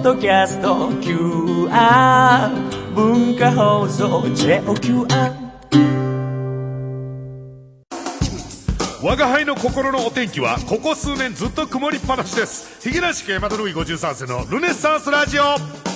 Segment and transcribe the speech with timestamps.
[0.00, 2.48] ッドキャスト QR
[2.94, 5.06] 文化放送 JOQR
[9.02, 12.80] 我が輩の心のお天気はここ数年ずっと曇りっぱなしです。
[12.88, 15.89] ヒゲラシケ山田ルイ53世のルネッサンスラジオ。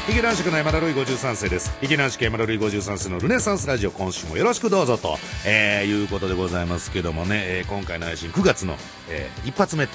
[0.00, 1.76] どうもヒゲ男爵の山田ルイ53世です。
[1.80, 8.76] ヒゲ男爵山田ルイ53世のルネッサンスラジオ今週もよろしくどうぞと、えー、いうことでございますけどもね、えー今回の配信9月の、
[9.08, 9.92] えー一発目と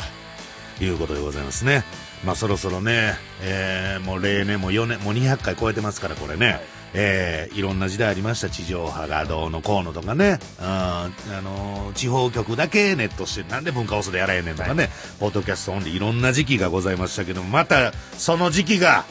[0.83, 1.83] いうことでございますね。
[2.25, 6.59] まあそろそろね、えーもう例年も4年、もう200回超えてますからこれね、
[6.93, 8.49] えーいろんな時代ありました。
[8.49, 11.09] 地上波がどうのこうのとかね、うんあ
[11.43, 19.03] のー地方局だけネットしてなんで文化放送でやらへんねんとかね、ポッドキャストオンでいろんな時期がございましたけども、またその時期が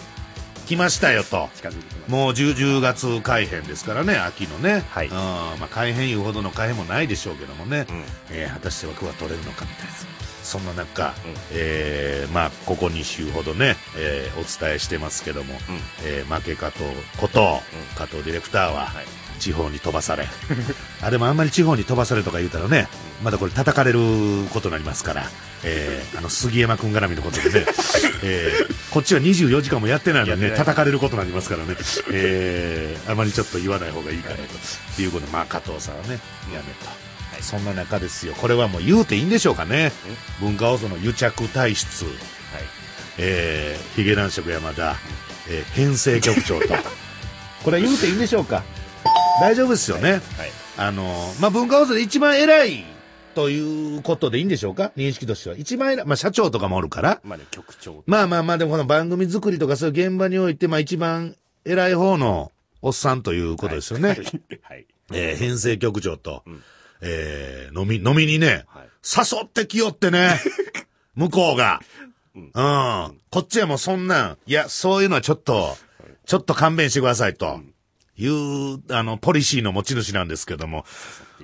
[0.67, 1.49] 来ましたよと。
[2.09, 4.85] もう 10, 10月改編ですからね、秋のね。
[4.91, 5.09] はい。
[5.09, 7.87] うんまあ、改編いうほどの改編もないでしょうけどもね、ん。
[8.31, 9.93] えー果たして枠は取れるのかみたいな。
[10.43, 11.15] そんな中、
[11.53, 15.55] えーまあ、ここ2週ほどね、えーお伝えしてますけども、
[16.05, 16.85] えー負け加藤
[17.19, 17.61] こと、
[17.97, 19.05] 加藤ディレクターは、はい
[19.45, 20.27] 地方に飛ばされ。
[21.03, 22.89] あ、でもあんまり地方に飛ばされとか言うたらね、
[23.23, 23.99] まだこれ叩かれる
[24.51, 25.29] ことになりますから、
[25.65, 27.67] えーあの、杉山くん絡みのことでね、
[28.23, 31.77] えーこっちは24時間もやってないのにね、叩かれることになりますからね、
[32.13, 34.37] えーあまりちょっと言わない方がいいかな
[34.97, 36.21] ということで、まあ、加藤さんはね、
[36.53, 37.43] やめと。
[37.43, 38.33] そんな中ですよ。
[38.35, 39.93] これはもう言うていいんでしょうかね。
[40.41, 42.15] 文化放送の癒着体質、はい。
[43.19, 44.97] えー、ヒゲ男爵山田、
[45.51, 46.69] えー編成局長と。
[47.65, 48.63] これは言うていいんでしょうか
[49.41, 50.13] 大丈夫ですよね。
[50.13, 50.21] はい
[50.77, 51.05] あの、
[51.41, 52.85] まあ、文化放送で一番偉い
[53.37, 54.91] ということでいいんでしょうか？
[54.97, 55.57] 認識としては。
[55.57, 57.21] 一番偉い、まあ、社長とかもおるから。
[57.25, 62.51] まあね局長まあまあまあ、でもこの番組作りとかそういう現場において、まあ一番偉い方の
[62.83, 64.17] おっさんということですよね。
[64.63, 66.43] はいえー編成局長と、
[67.01, 70.41] えー飲み、飲みにね、はい誘ってきよってね、
[71.15, 71.81] 向こうが。
[72.35, 72.51] うん。
[72.55, 73.11] こ
[73.41, 75.77] っちはもうそんなん、いや、そういうのはちょっと、
[76.25, 77.61] ちょっと勘弁してくださいと。
[78.17, 80.85] いう、あの、ポリシーの持ち主なんですけども、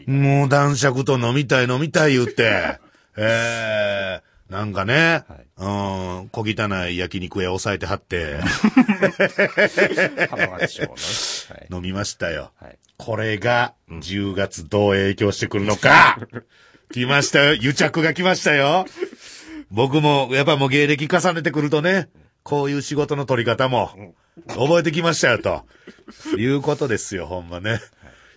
[0.06, 2.78] もう男爵と飲みたい飲みたい言って、
[3.16, 5.24] えー、なんかね、
[5.56, 8.40] うん、小汚い焼肉屋抑えてはって、
[11.70, 12.52] 飲みましたよ。
[12.60, 12.78] はい。
[12.96, 16.18] これが、10月どう影響してくるのか。
[16.92, 17.54] 来ましたよ。
[17.54, 18.86] 癒着が来ましたよ。
[19.70, 22.08] 僕も、やっぱもう芸歴重ねてくるとね、
[22.42, 24.14] こういう仕事の取り方も、
[24.48, 25.64] 覚えてきましたよ、と。
[26.36, 27.80] いうことですよ、ほんまね。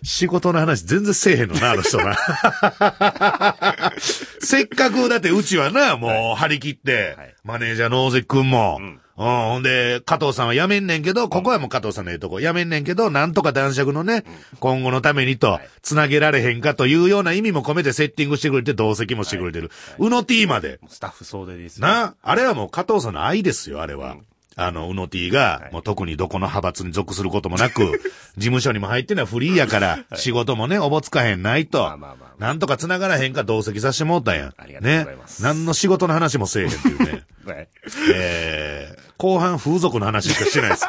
[0.04, 2.14] 仕事の話全然せえへんのな、あの人な。
[4.40, 7.34] せっかく、だってうちはな、もう張り切って、はい。
[7.42, 14.24] マネージャーの大関くんも、うん、ほんで、加藤さんは辞めんねんけど、ここはもう加藤さんのええとこ、辞めんねんけど、なんとか男爵のね、
[14.60, 19.70] 今後のためにと、つなげられへんかというような意味も込めてセッティングしてくれて、同席もしてくれてる。
[19.98, 20.80] うの T まで。
[20.88, 21.86] スタッフ総出ですよ。
[21.86, 24.16] な、あれはもう加藤さんの愛ですよ、あれは。
[24.56, 28.00] あの、うの T が、もう特にどこの派閥に属することもなく、
[28.36, 31.90] 事務所にも入ってんのはフリーやから、仕事もね、おぼつかへんないと
[32.38, 34.52] なんとか繋がらへんか同席させてもうたんや。
[34.56, 35.48] ありがとうございますね。
[35.48, 37.24] 何の仕事の話もせえへんっていうね。
[37.46, 37.68] はい
[38.14, 40.86] えー、後半風俗の話しかしてないです。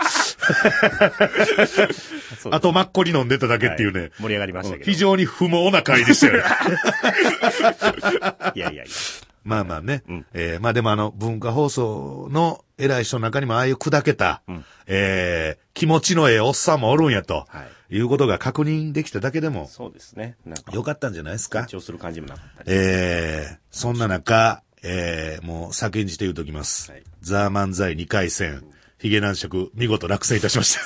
[2.51, 3.99] あと、マッコリ飲んでただけっていうね。
[3.99, 6.43] はい盛り上がりましたけど非常に不毛な回でしたよね。
[8.55, 8.93] いやいやいや
[9.45, 10.03] まあまあね。
[10.33, 14.41] えーまあでもあの、文化放送の偉い人の中にもああいう砕けた、
[14.87, 17.99] えー気持ちのええおっさんもおるんやと、、はい。
[17.99, 20.35] うことが確認できただけでも、そうですね。
[20.45, 21.59] なんかよかったんじゃないですか？
[21.59, 21.65] 緊。
[21.67, 22.69] 張する感じもなかったり。
[22.73, 26.91] えーそんな中、えーもう先んじて言うときます。
[26.91, 27.03] はい。
[27.21, 28.63] ザー漫才2回戦、
[28.99, 30.81] ヒゲ男爵、見事落選いたしました。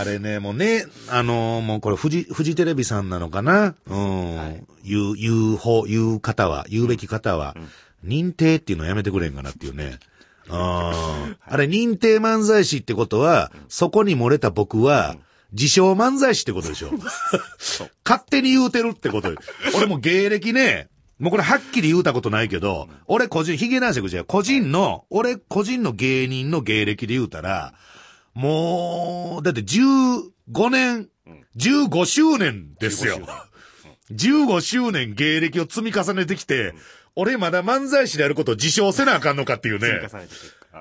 [0.00, 3.74] あれね、もうね、あのーもうこれ、フジ、フジテレビさんなのかな？
[3.86, 7.56] うん、言う、言う方、言う方は、言うべき方は、
[8.04, 9.98] 認定っていうのやめてくれんかなっていうね。
[10.48, 15.16] ああれ、認定漫才師ってことは、そこに漏れた僕は、
[15.52, 16.90] 自称漫才師ってことでしょ。
[18.04, 19.30] 勝手に言うてるってこと。
[19.32, 19.38] よ
[19.76, 27.74] 俺も芸歴ね、もうこれはっきり言うたことないけど、俺個人、ヒゲ男爵じゃ個人の、俺個人の芸人の芸歴で言うたら、
[28.34, 30.30] もう、だって15
[30.70, 31.08] 年、
[31.56, 33.20] 15周年ですよ。
[34.12, 36.74] 15周年芸歴を積み重ねてきて、
[37.16, 40.08] 俺まだ漫才師であることを自称せなあかんのかっていうね。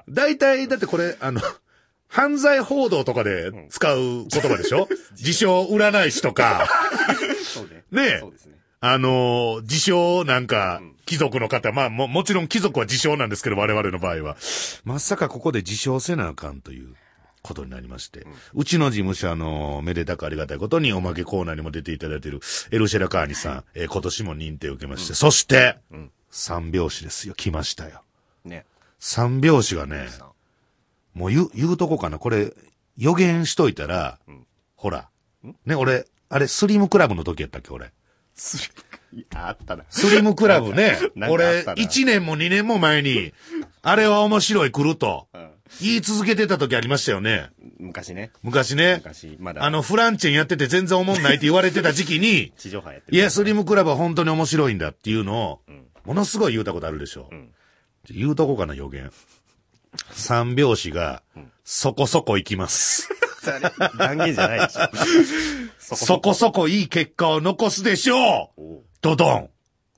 [0.09, 1.41] 大体、だってこれ、あの、
[2.07, 4.87] 犯罪報道とかで使う言葉でしょ？
[5.17, 6.67] 自称占い師とか、
[7.53, 7.83] そうね。
[7.91, 8.21] ねえ。
[8.79, 14.37] あのー自称なんか、貴族の方、まあも、もちろん貴族は自称なんですけど、我々の場合は。
[14.83, 16.93] まさかここで自称せなあかんという。
[17.41, 22.39] ことになりまして、うちの事務所あの、めでたくありがたいことにおまけコーナーにも出ていただいている
[22.71, 28.03] エルシェラカーニさん、えー今年も認定を受けまして、そして、ん三拍子ですよ、来ましたよ。
[28.43, 28.65] ね。
[28.99, 30.09] 三拍子がね、
[31.13, 32.19] もう言う、言うとこかな。
[32.19, 32.53] これ、
[32.97, 34.19] 予言しといたら、
[34.75, 35.09] ほら。
[35.65, 37.91] ね、俺、あれ、スリムクラブの時やったっけ、俺。
[38.35, 38.69] ス
[39.13, 39.83] リいや あったな。
[39.89, 40.99] スリムクラブね
[41.29, 43.33] 俺っ、たな1年も2年も前に、
[43.81, 45.49] あれは面白い来ると、うん
[45.81, 47.49] 言い続けてた時ありましたよね。
[47.79, 48.31] 昔ね。
[48.43, 49.01] 昔ね。
[49.03, 49.63] 昔、まだ。
[49.63, 53.17] あの、フランチェンやってて全然おもんないって言われてた時期に、 地上波やってる。
[53.17, 55.61] いや、スリムクラブは本当に面白いんだっていうのを、
[56.05, 57.29] ものすごい言うたことあるでしょ。
[57.33, 57.49] ん
[58.09, 59.11] 言うとこかな、予言。
[60.11, 61.23] 三拍子が、
[61.63, 63.09] そこそこ行きます。
[63.97, 65.95] 断言じゃないでしょ。
[65.95, 69.49] そこそこいい結果を残すでしょうドドン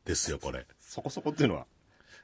[0.05, 0.65] ですよ、これ。
[0.79, 1.65] そこそこっていうのは？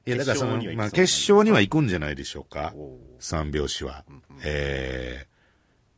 [0.05, 2.73] いや、だからその、まあ、決勝には行くんじゃないでしょうか。
[3.19, 4.05] 三拍子は。
[4.43, 5.25] え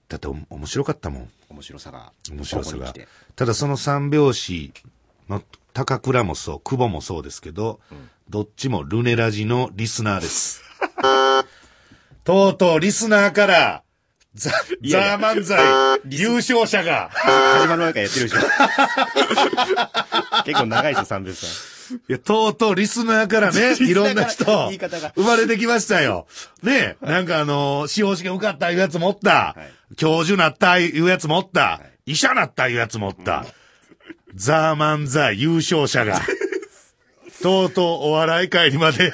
[0.07, 1.29] ー、だってお面白かったもん。
[1.49, 2.13] 面白さが。
[2.31, 2.93] 面白さが。
[3.35, 4.71] ただその三拍子
[5.27, 5.43] の
[5.73, 7.81] 高倉もそう、久保もそうですけど、
[8.29, 10.61] どっちもルネラジのリスナーです。
[12.23, 13.83] とうとうリスナーから、
[14.33, 14.57] ザ、ザ
[14.99, 15.59] やー漫才
[16.09, 18.39] 優勝者が、始まる前からやってるでしょ。
[20.45, 21.76] 結構長いですよ、三拍子さん。
[22.09, 26.27] いや、とうとうリスナーからね、いろんな人、言い方が生まれてきましたよ。
[26.63, 29.55] ねなんかあのー司法試験受かったいうやつもおった。
[29.91, 31.81] い教授なったいうやつもおった。
[32.05, 33.45] 医者なったいうやつもおった。
[34.35, 36.19] ザーマンザ優勝者が、
[37.41, 39.13] とうとうお笑い界にまで、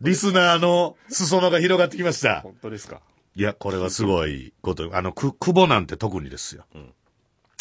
[0.00, 2.40] リスナーの裾野が広がってきました。
[2.40, 3.00] 本当ですか？
[3.36, 4.90] いや、これはすごいこと。
[4.92, 6.64] あの、く、久保なんて特にですよ。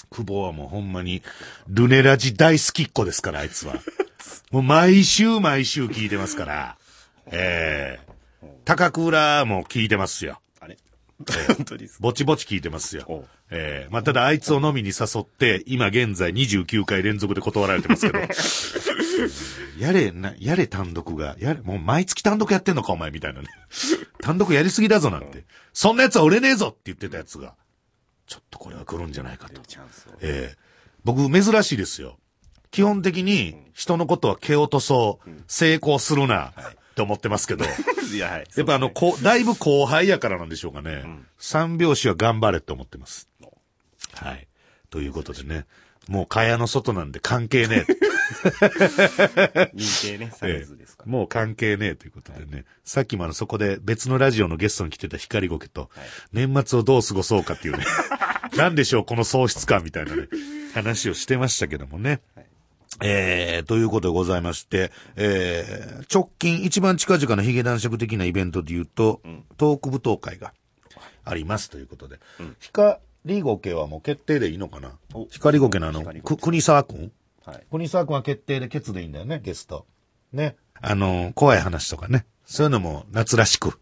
[0.09, 1.21] 久保はもうほんまに、
[1.67, 3.75] ルネラジ大好きっ子ですから、あいつは。
[4.51, 6.77] もう毎週毎週聞いてますから。
[7.27, 8.07] ええ
[8.65, 10.39] 高倉も聞いてますよ。
[10.59, 10.77] あれ？
[11.47, 11.99] 本当ですか？
[12.01, 13.25] ぼちぼち聞いてますおよう。
[13.49, 18.19] ええまあ、ただあいつを飲みに誘って、今現在29回連続で断られてますけど。
[19.79, 23.47] やれ、な、やれ単独が、やれ、もう毎月単独やってんのかお前みたいなね。
[24.21, 25.43] 単独やりすぎだぞなんて。
[25.73, 27.53] そんな奴は売れねえぞって言ってた奴が、
[28.27, 29.61] ちょっとこれは来るんじゃないかと。
[30.21, 30.67] ええ
[31.03, 32.17] 僕珍しいですよ。
[32.69, 36.53] 基本的に人のことは蹴落とそう、成功するな、っ
[36.95, 37.63] て思ってますけど。
[38.13, 38.47] いや、はい。
[38.55, 41.05] やっぱあの、こう、だいぶ後輩やからなんでしょうかね。
[41.37, 43.29] 三拍子は頑張れって思ってます。
[44.13, 44.47] はい。
[44.89, 45.65] ということでね。
[46.07, 47.93] もう蚊帳の外なんで関係ねえ。
[49.75, 51.11] 認定ね、 サイズですから。
[51.11, 52.65] もう関係ねえということでね。
[52.83, 55.89] さっきもあの、そこで別のラジオのゲストに来てた光ゴケと、
[56.31, 57.85] 年末をどう過ごそうかっていうね。
[58.57, 60.27] なんでしょう、この喪失感みたいなね、
[60.73, 62.21] 話をしてましたけどもね。
[62.99, 69.21] えー、ということでございまして、えー、直近一番近々のヒゲ男爵的なイベントで言うと、
[69.57, 70.53] トーク舞踏会が
[71.23, 72.19] ありますということで、
[72.59, 74.97] 光ゴケはもう決定でいいのかな？
[75.13, 75.27] お。
[75.29, 77.11] 光ゴケのあの、く国沢くん
[77.45, 77.63] はい。
[77.69, 79.85] 国沢くんは決定でケツでいいんだよね、ゲスト。
[80.33, 80.55] ね。
[80.81, 82.25] あの、怖い話とかね。
[82.45, 83.79] そういうのも夏らしく、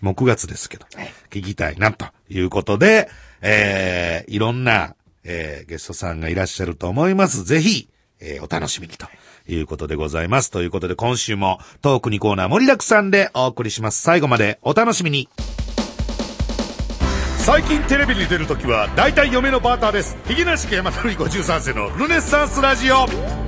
[0.00, 0.86] もう9月ですけど、
[1.30, 3.08] 聞きたいな、ということで、
[3.42, 4.94] えー、いろんな、
[5.24, 7.44] えー、ゲストさんがいらっしゃると思います。
[7.44, 7.88] ぜひ、
[8.20, 9.06] えー、お楽しみにと
[9.48, 10.50] いうことでございます。
[10.50, 14.00] ということで今週もトークにコーナー盛りだくさんでお送りします。
[14.00, 15.28] 最後までお楽しみに。
[17.38, 20.16] 最近テレビに出るときは大体嫁のバーターです。
[20.28, 23.41] ひげなし家山鳥53世のルネッサンスラジオ。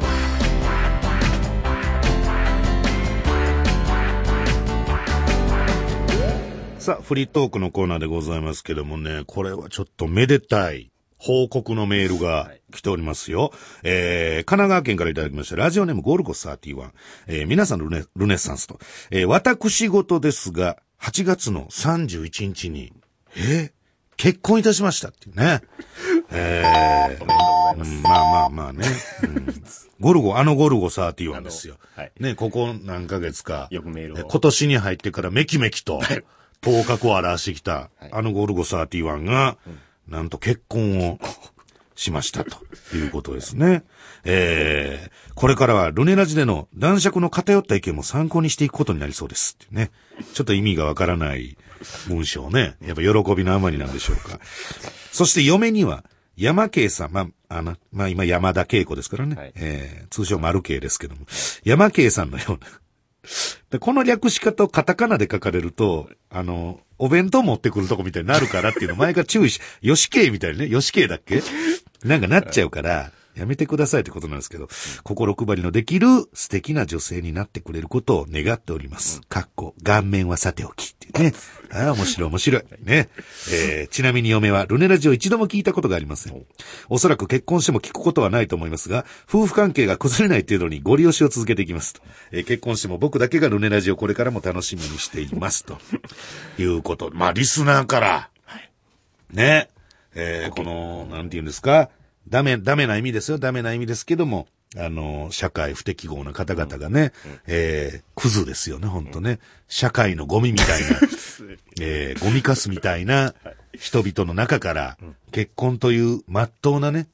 [6.84, 13.52] さあ、フリートークのコーナーでございますけどもね、これはちょっとめでたい報告のメールが来ておりますよ。
[13.84, 16.90] えー、神奈川県からいただきました、ラジオネームゴルゴ31。
[17.26, 18.78] えー、皆さんのルネルネッサンスと。
[19.10, 22.92] えー、私事ですが、8月の31日に、
[23.34, 23.72] えー、
[24.18, 25.62] 結婚いたしましたっていうね。
[26.32, 28.86] えー、うんまあまあまあね。
[29.22, 29.64] うん
[30.00, 31.76] ゴルゴ、あのゴルゴ31ですよ。
[31.96, 33.68] はいね、ここ何ヶ月か。
[33.70, 36.02] よくメールをえ今年に入ってからめきめきと、
[36.64, 39.58] 頭角を表してきた、あのゴルゴ31が、
[40.08, 41.18] なんと結婚を
[41.94, 42.58] しましたと
[42.96, 43.84] いうことですね。
[44.24, 49.90] えー、これからはルネラジでの男爵の偏った意見も参考にしていくことになりそうですってね。
[50.32, 51.56] ちょっと意味がわからない
[52.08, 52.76] 文章ね。
[52.82, 54.40] やっぱ喜びのあまりなんでしょうか。
[55.12, 56.04] そして嫁には、
[56.36, 59.36] 山慶さん、まあ、あの、まあ今山田恵子ですからね。
[59.36, 61.26] はいえー、通称丸慶ですけども、
[61.64, 62.58] 山慶さんのような、
[63.70, 71.42] でこの略し方をカタカナで書かれると、あの、お弁当持ってくるとこみたいになるからっていうの前から注意し、よしけいみたいにね、吉慶だっけ
[72.04, 74.68] なんかなっちゃうから、やめてくださいってことなんですけど、
[75.02, 79.20] 心配りのできる素敵な女性になってくれることを願っております。
[79.28, 81.32] かっこ、顔面はさておきっていうね。
[81.72, 82.62] ああ、面白い面白い。
[82.82, 83.08] ね。
[83.52, 86.46] えー、ちなみに嫁はルネラジオ一度も聞いたことがありません。
[86.88, 92.00] おそらく結婚しても聞くことはないと思いますが、夫婦関係が崩れない程度にご利用しを続けていきますと。
[92.30, 95.78] えー結婚しても僕だけがルネラジオこれからも楽しみにしていますと。
[96.58, 97.10] いうこと。
[97.12, 98.30] まあ、リスナーから、
[99.32, 99.68] ね。
[100.14, 101.90] えーこの、なんて言うんですか、
[102.28, 103.38] ダメ、ダメな意味ですよ。
[103.38, 107.12] ダメな意味ですけども、あの、社会不適合な方々がね、
[107.46, 109.38] えークズですよね、本当ね。
[109.68, 110.88] 社会のゴミみたいな、
[111.80, 113.34] えーゴミかすみたいな
[113.72, 114.96] 人々の中から、
[115.30, 117.08] 結婚という真っ当なね、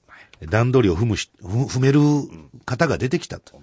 [0.49, 2.01] 段取りを踏むし、踏踏める
[2.65, 3.61] 方が出てきたと。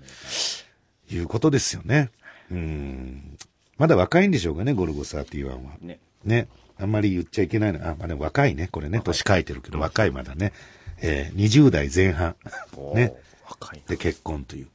[1.10, 2.10] いうことですよね。
[2.52, 3.38] うん。
[3.78, 5.60] まだ若いんでしょうかね、ゴルゴ31は。
[5.82, 6.00] ね。
[6.26, 6.48] ね。
[6.80, 7.80] あんまり言っちゃいけないの。
[7.88, 8.68] あ、まあでも若いね。
[8.72, 9.02] これね。
[9.04, 10.54] 年書いてるけど、若いまだね。
[11.02, 12.36] えー、20代前半。
[12.94, 13.14] ね。
[13.50, 13.86] 若いな。
[13.88, 14.68] で、結婚という。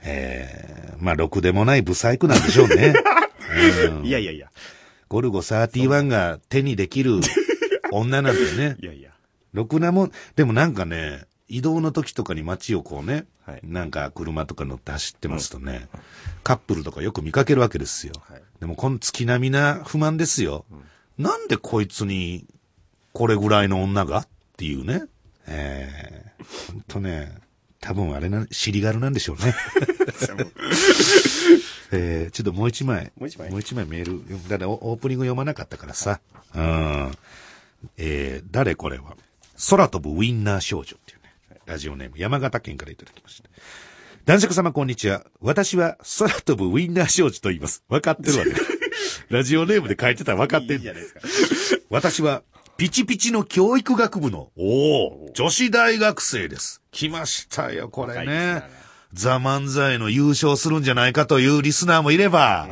[0.00, 2.94] えー、まあ、ろくでもないブサイクなんでしょうね。
[3.90, 4.50] うんいやいやいや。
[5.08, 7.20] ゴルゴ31が手にできる
[7.90, 8.76] 女なんてね。
[8.80, 9.10] いやいや。
[9.52, 15.88] ろくなもん、でもなんかね、移動の時とかに街をこうね、はいなんか車とか乗って走ってますとね、
[16.42, 18.14] カップルとかよく見かけるわけですよ。
[18.28, 20.64] はいでもこの月並みな不満ですよ。
[21.18, 22.46] なんでこいつに
[23.12, 25.02] これぐらいの女がっていうね。
[25.46, 25.88] え
[26.38, 27.32] えほんとね、
[27.80, 29.54] 多分あれな、尻軽なんでしょうね。
[31.94, 33.12] えー、ちょっともう一枚。
[33.18, 34.48] もう一枚もう一枚メール。
[34.48, 36.20] だってオオープニング読まなかったからさ。
[36.54, 37.12] うん。
[37.96, 39.16] えー、誰これは。
[39.70, 41.60] 空飛ぶウィンナー少女っていうね。
[41.66, 43.48] ラジオネーム、山形県からいただきました。
[44.24, 45.26] 男爵様こんにちは。
[45.40, 47.82] 私は空飛ぶウィンナー少女と言います。
[47.88, 48.52] 分かってるわね。
[49.28, 51.20] ラジオネームで書いてたら分かってるいいじゃないですか。
[51.90, 52.42] 私は、
[52.82, 56.82] ピチピチの教育学部の、おお女子大学生です。
[56.90, 58.68] 来ましたよ、これねが。
[59.12, 62.66] ザ・漫才の優勝するんじゃないかというリスナーもいれば、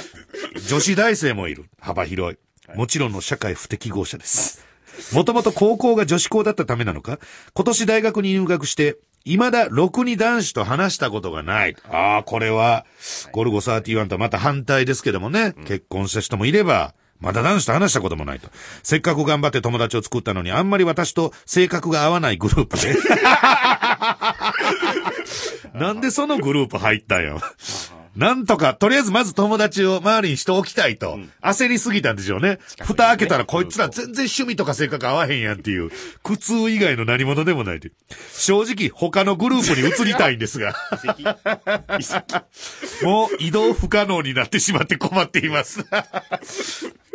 [0.68, 1.66] 女子大生もいる。
[1.78, 2.38] 幅広い。
[2.74, 4.64] もちろんの社会不適合者です。
[5.12, 7.18] もともと高校が女子校だったためなのか、
[7.52, 11.76] 今年大学に入学して、未だろくに男子と話したことがない。
[11.90, 12.86] ああ、これは、
[13.32, 18.48] ゴルゴ31とはまた反対ですけどもね、結婚した人もいれば、まだ男子と話したこともないと。
[18.82, 22.96] せっかく頑張って友達を作ったのに、あんまり私と性格が合わないグループで。
[25.78, 27.40] なんでそのグループ入ったよ。
[28.16, 31.18] なんとか、とりあえずまず友達を周りにしておきたいと。
[31.40, 32.58] 焦りすぎたんでしょうね。
[32.80, 35.90] 蓋開けたらこいつら全然趣味とか性格合わへんやんっていう、
[36.22, 37.92] 苦痛以外の何者でもないという。
[38.32, 40.74] 正直他のグループに移りたいんですが、
[43.02, 45.84] もう移動不可能になってしまって困っています。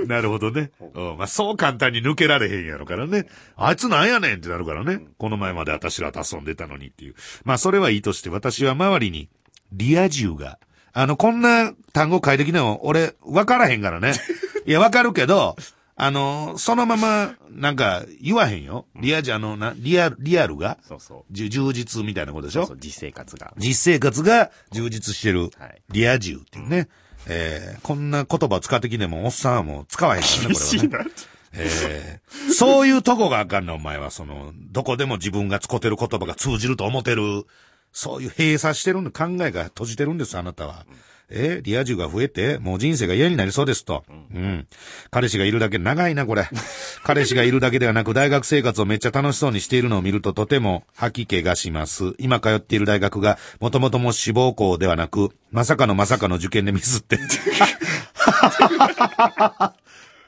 [0.06, 0.72] なるほどね。
[0.80, 3.28] うんまあ、そう簡単に抜けられへんやろからね。
[3.56, 5.02] あいつなんやねんってなるからね。
[5.18, 7.16] この前まで私らと遊んでたのにっていう。
[7.44, 9.30] まあ、それはいいとして、私は周りに、
[9.72, 10.60] リア充が、
[11.00, 14.14] あの、こんな単語書いてきたの、俺、わからへんからね。
[14.66, 15.56] いや、わかるけど、
[15.96, 18.88] あの、そのまま、なんか、言わへんよ。
[19.00, 21.24] リア充、あの、な、リアル、リアルが、そうそう。
[21.30, 22.66] じゅ充実みたいなことでしょ？
[22.66, 23.54] そう、実生活が。
[23.58, 26.88] 実生活が充実してるはい、リア充っていうね。
[27.28, 31.12] えーこんな言葉を使ってきても、おっさんはもう使わへんからね、これはね。
[31.54, 34.10] えーそういうとこがあかんねん、お前は。
[34.10, 37.46] その、どこでも自分が使ってる言葉が通じると思ってる。
[37.92, 40.86] そういう閉鎖してるんで、考えが閉じてるんです、あなたは。
[41.30, 44.06] えリア充が増えて、もう人生が嫌になりそうですと。
[44.10, 44.66] うん。
[45.12, 46.48] 彼氏がいるだけ長いな、これ。
[47.04, 52.14] 彼氏がいるだけではなく、大学生活をめっちゃ楽しそうにしているのを見るととても吐き気がします。
[52.18, 57.20] 今通っている大学が、もともとも志望校ではなく、まさかのまさかの受験でミスって。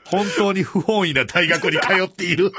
[0.03, 2.51] 本当に不本意な大学に通っている。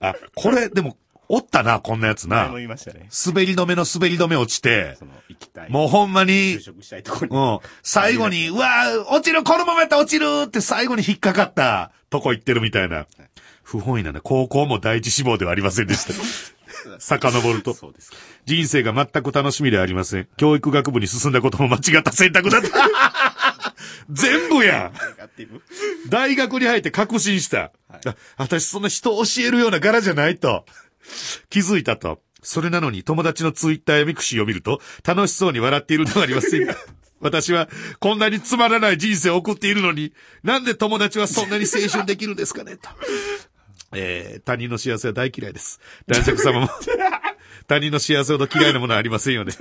[0.00, 0.96] あ、これ、でも、
[1.28, 2.54] おったな、こんなやつな前も。
[2.56, 3.08] 言いましたね。
[3.26, 5.70] 滑り止めの滑り止め落ちてそ、の、行きたい。
[5.70, 7.36] もうほんまに就、職したいところに。
[7.36, 7.60] うん。
[7.82, 13.06] 最後に、うわー落ちるこのままやったら落ちるって最後に引っかかったとこ行ってるみたいな。
[13.62, 14.22] 不本意なんだ。
[14.22, 16.14] 高校も第一志望ではありませんでした。
[16.98, 17.74] 遡ると。
[17.74, 18.16] そうですか。
[18.46, 20.28] 人生が全く楽しみではありません。
[20.38, 23.74] 教育学部に進んだことも間違った選択だった。
[24.10, 25.62] 全部やんネガティブ。
[26.08, 27.72] 大学に入って確信した。
[27.90, 28.00] あ
[28.38, 30.64] 私そんな人を教えるような柄じゃないと。
[31.50, 32.20] 気づいたと。
[32.42, 36.76] それなのに友達のツイッターやミクシーを見ると楽しそうに笑っているではありませんか。
[37.20, 40.12] 私はこんなにつまらない人生を送っているのに、
[40.44, 42.88] なんで友達はそんなに青春できるんですかねと。
[43.92, 45.80] えー、他人の幸せは大嫌いです。
[46.06, 46.70] 男爵様も、
[47.66, 49.52] 他人の幸せほど嫌いなものはありませんよね。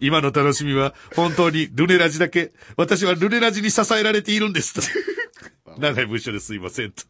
[0.00, 4.82] 今の楽しみは本当にルネラジだけ、私はルネラジに支えられているんですと。
[5.78, 7.04] 長い文章ですいませんと。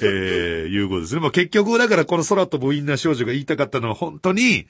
[0.00, 1.20] えー、いうことですね。
[1.20, 4.66] まあ、結局、だからこの空飛ぶインナー少女が言いたかったのは本当に、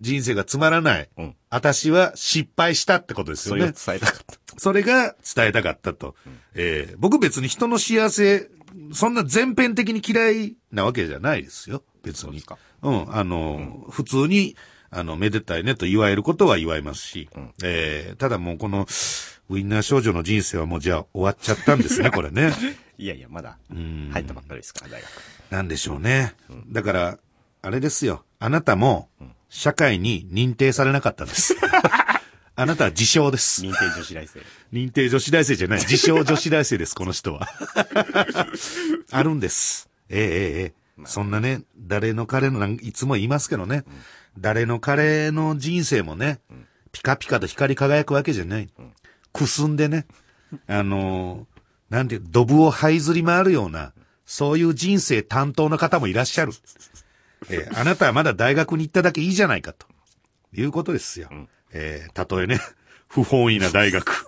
[0.00, 1.08] 人生がつまらない。
[1.16, 3.78] うん私は失敗したってことですよねそれをよね。
[3.86, 4.58] 伝えたかった。
[4.58, 6.16] それが伝えたかったと。
[6.54, 8.48] えー僕別に人の幸せ、
[8.92, 11.82] そんな全編的に嫌いなわけじゃないですよ。
[12.02, 12.58] 別にそうですか。
[12.82, 14.56] うん、あの、普通に、
[14.96, 17.28] あの、めでたいねと祝えることは祝いますし、
[17.64, 18.86] えーただもうこの、
[19.50, 22.52] ウィンナー少女の人生はもうじゃあ終わっちゃったんですね、 これね。
[22.96, 25.10] いやいや、まだ入ったばっかりですから、大学。
[25.50, 26.34] なんでしょうね。
[26.68, 27.18] だから、
[27.60, 28.24] あれですよ。
[28.38, 29.08] あなたも、
[29.48, 31.56] 社会に認定されなかったんです。
[32.56, 33.62] あなたは自称です。
[33.62, 34.40] 認定女子大生。
[34.72, 35.80] 認定女子大生じゃない。
[35.80, 37.48] 自称女子大生です、この人は。
[39.10, 39.90] あるんです。
[40.08, 40.28] ええええ
[40.62, 40.84] ええ。
[41.06, 43.82] そんなね、誰の彼のなん、いつも言いますけどね、
[44.38, 46.40] 誰の彼の人生もね、
[46.92, 48.68] ピカピカと光り輝くわけじゃない。
[49.32, 50.06] くすんでね、
[50.66, 51.54] あのー
[51.90, 53.92] なんていう、ドブを這いずり回るような、
[54.26, 56.52] そういう人生担当の方もいらっしゃる。
[57.50, 59.86] ええあなたはまだ大学に行っただけいいじゃないかと。
[60.56, 61.28] いうことですよ。
[61.72, 62.60] えーたとえね、
[63.08, 64.26] 不本意な大学、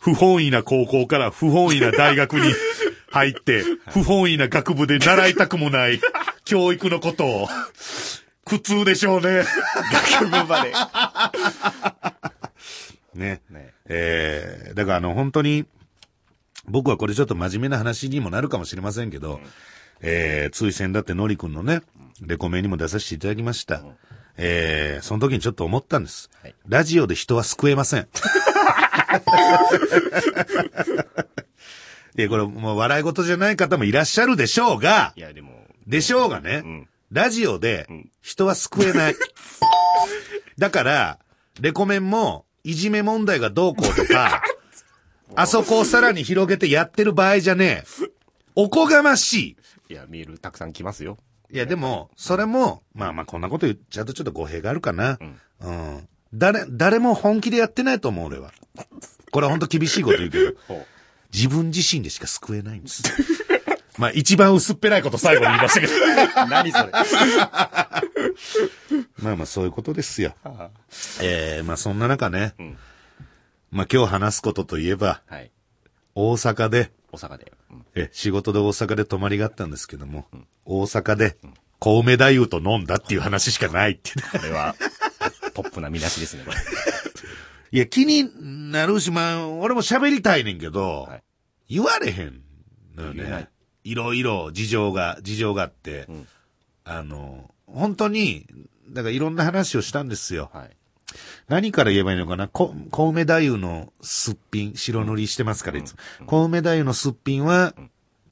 [0.00, 2.52] 不本意な高校から不本意な大学に
[3.10, 6.00] 入って、不本意な学部で習いたくもない
[6.44, 7.48] 教育のことを、
[8.44, 9.44] 苦痛でしょうね。
[10.10, 10.72] 学部まで。
[13.14, 13.40] ね。
[13.50, 15.66] ねえーだからあの、本当に、
[16.66, 19.40] 僕はこれちょっと真面目な話にもなるかもしれませんけど、
[20.00, 21.82] えー、つい先だってのりくんのね、
[22.20, 23.82] レコメンにも出させていただきました。
[24.36, 26.30] えー、その時にちょっと思ったんです。
[26.42, 28.08] はいラジオで人は救えません。
[32.14, 37.86] で、これもう笑い事じゃない方もいらっしゃるでしょうがい、や、でも、でしょうがね、んラジオで
[38.22, 39.14] 人は救えない。
[40.58, 41.18] だから、
[41.60, 44.42] レコメンも、いじめ問題がどうこうとか、
[45.36, 48.06] あそこをさらに広げてやってる場合じゃねえ。
[48.54, 49.56] おこがまし
[49.88, 51.18] いや、メールたくさん来ますよ。
[51.50, 51.56] い。
[51.56, 55.18] いや、でも、それも、まあまあ、こんなこと言っちゃうとちょっと語弊があるかな。
[55.60, 56.08] うん。
[56.32, 58.52] 誰、誰も本気でやってないと思う、俺は。
[59.32, 60.52] これは本当厳しいこと言うけど。
[60.66, 60.86] ほ
[61.32, 63.02] 自分自身でしか救えないんです。
[64.02, 65.92] まあ、一番薄っぺらいこと最後に言いましたけど。
[65.94, 65.98] う。
[66.50, 66.90] 何それ。
[69.22, 70.34] まあまあ、そういうことですよ。
[70.42, 70.70] は
[71.20, 72.76] ええまあそんな中ね、ん
[73.70, 75.50] まあ今日話すことといえば、い。
[76.16, 77.52] 大阪で、大阪で。
[77.70, 80.26] うんえ、仕事で大阪で泊まりがあったんですけども、
[80.64, 81.36] 大阪で、
[81.78, 84.24] 小梅太夫と飲んだっていう話しかないっていうね。
[84.32, 84.74] これは、
[85.54, 86.56] トップな見出しですね、これ。
[87.70, 88.28] いや、気に
[88.72, 91.22] なるし、まあ、俺も喋りたいねんけど、はい
[91.72, 92.42] 言われへん
[92.94, 93.48] のよね。
[93.84, 96.26] いろいろ事情が、事情があって、ん
[96.84, 98.46] あの、本当に、
[98.90, 100.50] だからいろんな話をしたんですよ。
[100.52, 100.70] はい。
[101.48, 102.48] 何から言えばいいのかな？
[102.48, 106.26] こ小梅太夫のすっぴん、白塗りしてますから、いつも。
[106.26, 107.74] 小梅太夫のすっぴんは、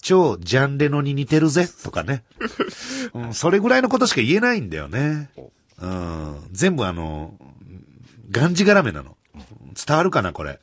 [0.00, 2.24] 超ジャンレノに似てるぜ、とかね。
[3.12, 5.30] うん、それぐらいのことしか言えないんだよね。
[5.78, 7.34] うん、全部あの、
[8.30, 9.16] がんじがらめなの。
[9.86, 10.60] 伝わるかな、これ。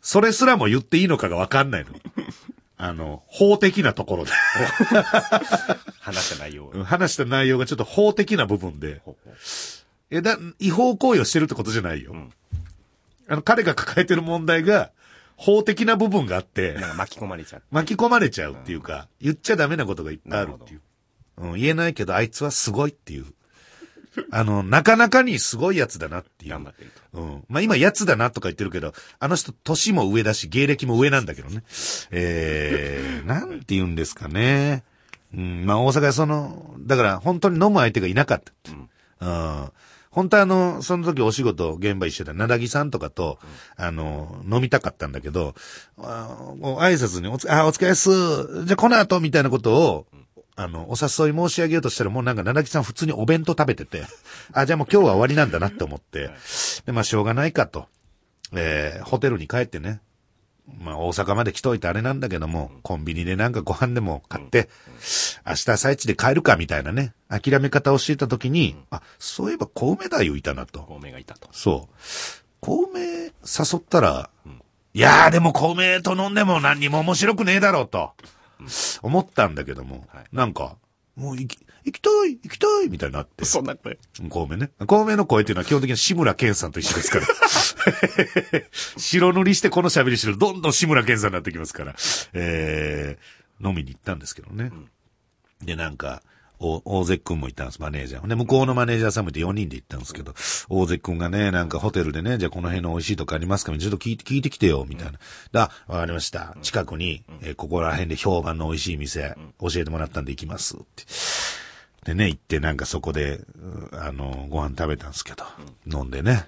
[0.00, 1.92] それすらも言っていいのかがわかんないの。
[2.84, 4.32] あの、法的なところで。
[6.00, 6.82] 話した内容を。
[6.82, 9.00] 話した内容がちょっと法的な部分で。
[9.04, 9.36] ほうほう
[10.10, 12.12] え、だ、違法行為をしてるってことじゃないよ。
[12.12, 12.32] ん
[13.28, 14.90] あの、彼が抱えてる問題が、
[15.36, 17.62] 法的な部分があって、なんか巻き込まれちゃう。
[17.70, 20.80] 巻き込まれちゃうっていうか、言っちゃダメなことがいっぱいあるっていう。
[21.36, 23.26] うん、言えないけど、あいつはすごいっていう。
[24.30, 26.50] あの、なかなかにすごいやつだなっていう。
[26.50, 27.20] 頑張ってると。
[27.20, 27.44] うん。
[27.48, 31.62] まあ今、やつだなとか言ってるけど、あの人、年も上だし、芸歴も上なんだけどね。
[32.10, 34.84] えー、 なんて言うんですかね。
[35.34, 38.52] うん、まあ大阪はその、だから本当に飲む相手がいなかった。
[39.26, 39.72] うん。
[40.12, 43.38] 本当はあの、その時お仕事、現場一緒で、なだぎさんとかと、
[43.76, 45.54] あの、飲みたかったんだけど、
[45.98, 48.66] あ挨拶におつ、あ、お疲れっす。
[48.66, 50.06] じゃあこの後、みたいなことを、
[50.54, 54.04] あの、お誘い申し上げようとしたら、もうなんか、なだぎさん普通にお弁当食べてて、
[54.52, 56.30] あ、じゃあもう今日は終わりなんだなって思って、
[56.84, 57.86] で、まあしょうがないかと、
[58.52, 60.00] えー、ホテルに帰ってね、
[60.78, 64.68] まあ大阪まで来といてあれなんだけども、コンビニでなんかご飯でも買って、
[65.46, 70.80] 明日朝一で帰るかみたいなね、諦め方をしていた時に、あ、そういえば小梅太夫いたなと。
[70.80, 71.48] 孔明がいたと。
[71.52, 71.94] そう。
[72.60, 73.30] 小梅誘
[73.78, 74.30] ったら、
[74.94, 78.12] いやーでも小梅と飲んでも何にも面白くねえだろうと、
[79.02, 80.76] 思ったんだけども、はいなんか、
[81.16, 83.44] もう行き、行きたい行きたいみたいになって。
[83.44, 83.98] そんな声。
[84.28, 84.70] 孔明ね。
[84.86, 87.26] 孔明の声っていうのは基本的に志村けんさんと一緒ですから。
[88.96, 91.94] 白塗りしてこの喋りしてるとどんどん志村けんさんになってきますから。
[92.32, 94.72] えー、飲みに行ったんですけどね。
[95.60, 96.31] で、なんか、お
[96.62, 98.26] 大関くんも行ったんです、マネージャー。
[98.26, 100.34] で、向こうのマネージャーさんもいて4人で行ったんですけど、
[100.68, 103.76] 大関くんがね、なんかホテルでね、じゃあこの辺の美味しいとこありますか？
[103.76, 105.18] ちょっと聞いて、聞いてきてよ、みたいな。
[105.52, 106.56] だ、わかりました。
[106.62, 111.04] 近くに、えーここら辺で評判の美味しい店、教えてもらったんで行きます、って。
[112.04, 113.40] でね、行ってなんかそこで、
[113.92, 115.44] あの、ご飯食べたんですけど、
[115.86, 116.44] 飲んでね、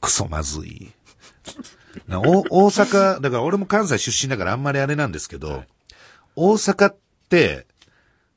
[0.00, 0.92] クソまずい。
[2.06, 5.64] なお大阪、だから俺も関西出身だからあんまりあれなんですけど、
[6.36, 6.96] 大阪っ
[7.28, 7.66] て、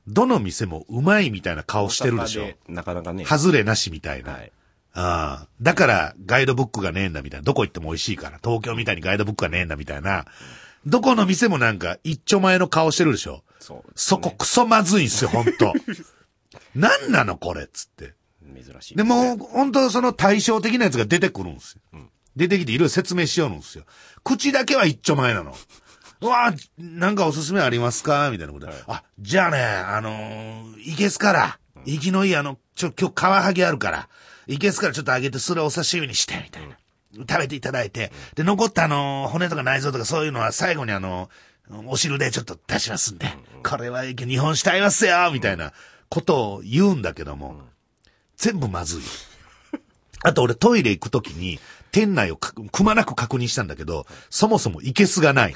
[0.08, 2.48] どの店もうまいみたいな顔してるでしょ。
[2.68, 3.26] なかなかね。
[3.26, 4.34] 外れなしみたいな。
[4.34, 4.52] はい。
[4.94, 5.48] ああ。
[5.62, 7.44] だから、ガイドブックがねえんだみたいな。
[7.44, 8.40] どこ行っても美味しいから。
[8.44, 10.26] 東京みたいにガイドブックがねえんだみたいな。
[10.86, 13.44] どこの店もなんか、一丁前の顔してるでしょ。
[13.60, 15.74] そう、そこクソまずいんすよ、ほんと。
[16.76, 18.14] なんなのこれっつって。
[18.44, 18.96] 珍しい。
[18.96, 21.82] でも、本当その対照的なやつが出てくるんですよ。
[22.36, 23.86] 出てきていろいろ説明しようんですよ。
[24.24, 25.56] 口だけは一丁前なの。
[26.26, 28.30] うわぁ、なんかおすすめありますか？
[28.32, 34.10] みたいなことで、あ、じゃあね、あのー、いけすから、生きのいいあの、ちょ、今日カワハギあるから、
[34.48, 36.78] いけすからちょっと揚げてそれお刺身にして、みたいな。
[37.18, 43.28] 食べていただいて、で、残ったあのー、骨とか内臓とかそういうのは最後にあのー、お汁でちょっと出しますんで、
[43.64, 45.32] これは日本酒合いますよ。
[45.32, 45.74] みたいな
[46.10, 47.62] ことを言うんだけども、
[48.38, 49.02] 全部まずい。
[50.24, 51.60] あと俺トイレ行くときに、
[51.96, 55.56] 店内をかくまなく確認したんだけど、そもそもいけすがない。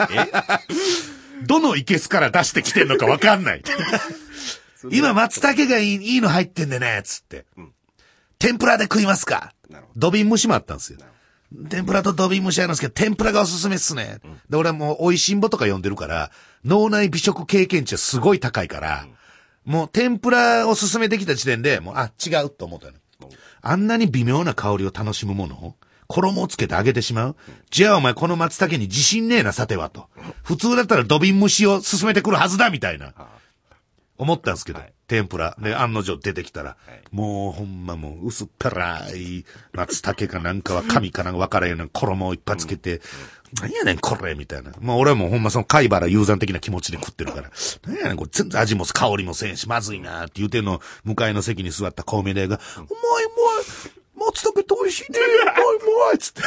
[1.46, 3.62] どのいけすから出してきてんのかわかんない。
[4.90, 7.46] 今松茸がいいいいの入ってんでね、つって。
[8.38, 9.54] 天ぷらで食いますか
[9.96, 10.98] 土瓶蒸しもあったんですよ。
[11.70, 14.18] 天ぷらと土瓶蒸しあるんですけど、天ぷらがおすすめっすね。
[14.50, 16.30] で、俺はもう、美味しんぼとか呼んでるから、
[16.66, 19.06] 脳内美食経験値はすごい高いから、
[19.64, 22.92] もう天ぷらおすすめできた時点で、もう、あ、違うと思ったの。
[23.62, 25.74] あんなに微妙な香りを楽しむものを、
[26.06, 27.36] 衣をつけて揚げてしまう
[27.70, 30.06] じゃあお前この松茸に自信ねえな、さてはと。
[30.42, 33.14] 普通だったら土瓶蒸しを進めてくるはずだ、みたいな。
[34.20, 34.92] 思ったんですけど、はい。
[35.06, 35.56] 天ぷら。
[35.58, 37.16] で、案の定出てきたら、い。
[37.16, 43.00] もうほんまもう薄っぺらい松茸かなんかは紙かなんかわからんような衣をいっぱいつけて、
[43.60, 44.72] なんやねんこれみたいな。
[44.78, 47.50] まあ俺はもうほんまその貝原雄山的な気持ちで食ってるから、
[47.86, 48.30] なんやねんこれ。
[48.30, 52.88] 全然味も香りもせんし、まずいなって言うてんの、向かいの席に座ったコウメデが、うまいう
[53.88, 55.58] まい松茸って美味しいねうまいう
[56.08, 56.42] まいつって。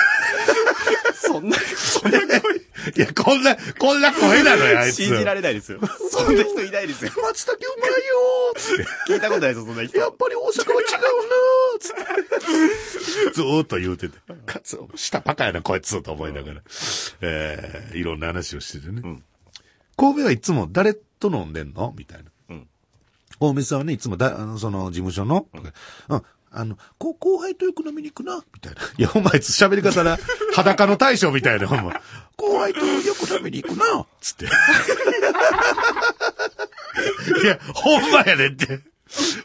[1.16, 4.98] そんな、そんな声、いや、こんな、こんな声なのよ、あいつ。
[5.04, 5.80] 信じられないですよ。
[6.12, 7.12] そんな人いないですよ。
[7.22, 9.14] 松茸うまいよーつって。
[9.14, 9.98] 聞いたことないですよ、そんな人。
[9.98, 11.96] やっぱり大阪は違うなーつっ
[13.30, 13.34] て。
[13.34, 14.18] ずーっと言うてて。
[14.46, 16.62] かつ、下バカやな、こいつと思いながら。
[17.22, 19.02] えー、いろんな話をしててね。
[19.98, 21.94] 神戸はいつも誰と飲んでんの？
[21.98, 22.26] みたいな。
[22.50, 22.68] うん
[23.40, 25.48] 大水さんはね、いつもだ、あの、その、事務所の、
[26.10, 26.24] うん、
[26.56, 28.82] あの、こ後輩とよく飲みに行くな、みたいな。
[28.98, 30.20] いや、お前、喋り方な、
[30.54, 32.00] 裸の大将みたいな、ほんま。
[32.38, 34.46] 後輩とよく飲みに行くな、つって。
[37.44, 38.82] いや、ほんまやねんって。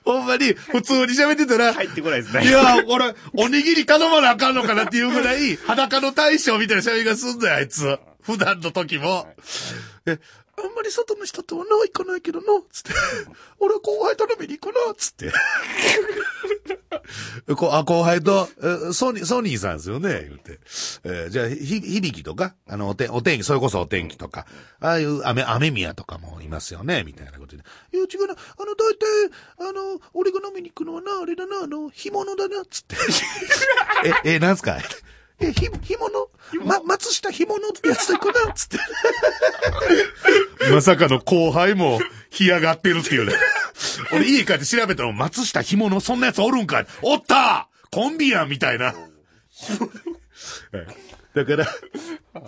[0.04, 2.46] ほんまに、普通に喋ってたら、入ってこないですね。
[2.46, 7.98] いや、俺、おにぎり頼まなあかんのかなっていうぐらい、裸の大将みたいな喋りがすんだよ、あいつ。
[8.22, 9.26] 普段の時も。
[10.06, 10.18] え、
[10.58, 12.90] あんまり外の人とはな、行かないけどな、つって。
[13.60, 15.30] 俺は後輩と飲みに行くな、つって。
[17.56, 18.48] こあ後輩と、
[18.90, 20.60] えソニー、ソニーさんですよね、言って。
[21.04, 24.46] えーじゃあ、ひ、響きとか、あの、おて、お天気、それこそお天気とか、
[24.80, 27.62] ああいう雨、雨宮とかもいますよね、みたいなことで。
[27.92, 29.06] いや、違うな、あの、大体、
[29.68, 32.96] あの、俺が飲みに行くのはな、あれだな、あの、干物だな、つって。
[34.24, 34.78] え、え、なんすか？
[35.40, 36.28] え、ひ、干物
[36.64, 38.78] ま、松下干物ってやつと行くな、つって。
[40.72, 42.00] まさかの後輩も、
[42.30, 43.32] 干上がってるっていうね。
[44.12, 48.86] 俺家帰って調べたら、松下干物そんなやつおるんかいおったコンビやんみたいな。
[48.86, 48.96] は い
[51.34, 51.66] だから、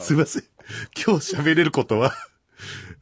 [0.01, 0.45] すいません。
[0.97, 2.15] 今日喋れることは、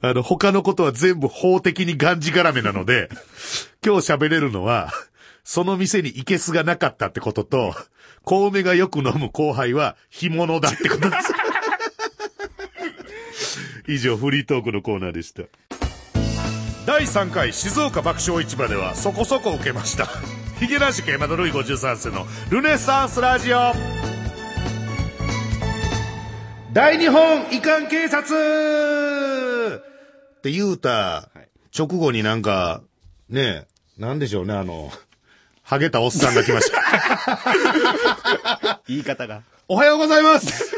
[0.01, 3.09] あの、他のことは全部法的にがんじがらめなので、
[3.85, 4.93] 今日喋れるのは、
[5.45, 7.75] その店にいけすがなかったってことと、
[8.25, 11.33] 小梅がよく飲む後輩は干物だってことです。
[13.91, 15.45] 以上、フリートークのコーナーでした。
[16.85, 20.07] 第3回静岡爆笑市場ではそこそこ受けました。
[20.61, 23.73] ヒゲラシケ山田ルイ53世のルネサンスラジオ
[26.75, 29.83] 大日本遺憾警察
[30.37, 31.31] って言うた
[31.77, 32.83] 直後になんか、
[33.31, 34.93] ねえ、なんでしょうね、あの、
[35.63, 36.79] ハゲたおっさんが来ました。
[38.87, 39.45] 言い方が。
[39.67, 40.77] おはようございます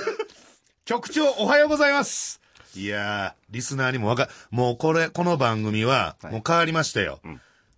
[0.84, 2.39] 局長、おはようございます
[2.76, 7.20] いやー、リスナーにもわか、もうこれ、この番組は、はいもう変わりましたよ。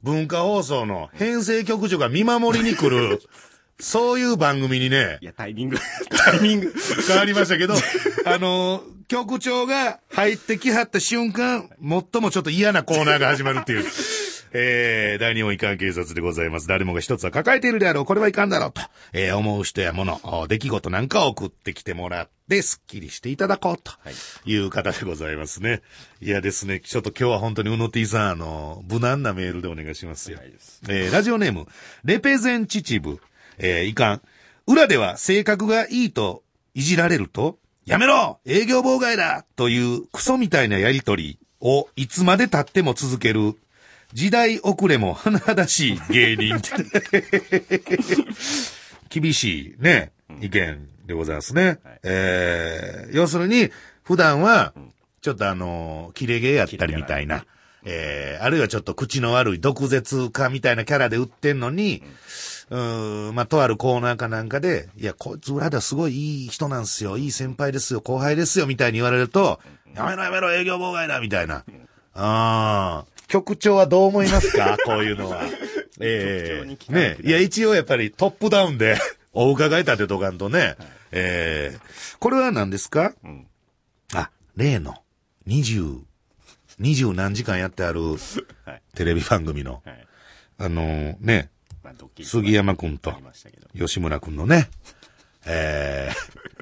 [0.03, 3.23] 文化放送の編成局長が見守りに来る、
[3.81, 5.79] そういう番組にねい、や、タイミング。
[6.11, 6.75] タイミング。
[7.09, 7.75] 変わりましたけど、
[8.27, 13.85] あのー局長が入ってきはった瞬間、最もちょっと嫌なコーナーが始まるっていう。
[14.55, 16.67] えー、第二問いかん警察でございます。
[16.67, 18.05] 誰もが一つは抱えているであろう。
[18.07, 18.81] これはいかんだろうと、
[19.13, 23.93] えー、思う人やもの、お出来事なんかを送ってきてもらって、スッキリしていただこうと
[24.45, 25.81] いう方でございますね。
[26.21, 30.39] い、やですね、ちょっと今日は本当にうの T さん、あの、無難なメールでお願いしますよ。
[30.89, 31.67] えー、ラジオネーム、
[32.05, 33.19] レペゼンチチブ、
[33.57, 34.23] えー、いかん。
[34.67, 36.43] 裏では性格がいいと
[36.75, 43.57] いじられると、やめろ営業妨害だというクソみたいなやりとりをいつまで経っても続ける
[44.13, 46.61] 時代遅れも甚だしい芸人。
[49.09, 51.79] 厳しいね、意見でございますね。
[52.03, 53.71] えー、要するに、
[54.05, 54.73] 普段は、
[55.21, 57.45] ちょっとあの、切れ毛やったりみたいな、
[57.85, 62.03] えー、あるいはちょっと口の悪い毒舌家みたいなキャラで売ってんのに、
[62.71, 69.61] うーん、まあ、とあるコーナーかなんかで、いや、こいつ裏ではすごいいい人なんですよ、いい先輩ですよ、後輩ですよ、みたいに言われると、
[69.95, 71.65] やめろやめろ、営業妨害だ、みたいな。
[72.15, 73.05] ああ。
[73.29, 74.77] 局長はどう思いますか？
[74.85, 75.43] こういうのは。
[76.01, 78.99] ええねいや、一応やっぱりトップダウンで
[79.33, 80.77] お伺い立てとかんとね。
[81.11, 81.79] ええ
[82.19, 83.47] これは何ですか、ん
[84.15, 84.95] あ、例の、
[85.47, 85.83] 二十、
[86.79, 88.17] 二十何時間やってあるは
[88.75, 88.83] い。
[88.95, 90.07] テレビ番組の、はい。
[90.59, 91.51] あのね、
[91.83, 93.13] まあ、杉山くんと。
[93.77, 94.69] 吉村くんのね、
[95.47, 96.13] え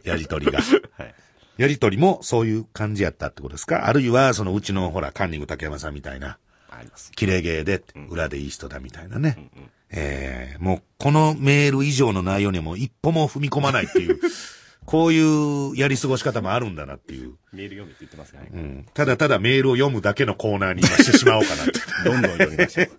[0.04, 0.61] え やりとりが。
[0.61, 1.14] はい。
[1.59, 3.87] やりとりもそういう感じやったってことですか？
[3.87, 6.38] あるいは、そのうちのほら、カンニング竹山さんみたいな、
[6.70, 7.12] あります。
[7.12, 9.50] 綺麗芸で、裏でいい人だみたいなね。
[9.92, 14.20] えー、もう、このメール以上の内容にはもう一歩も踏み込まないっていう、
[14.87, 17.35] こういうやり過ごし方もあるんだなっていう。
[17.53, 18.48] メール読めって言ってますね。
[18.53, 18.87] うん。
[18.94, 21.72] ただただメールを読むだけのコーナーに今してしまおうかなって。
[22.05, 22.90] どんどん読みましょう。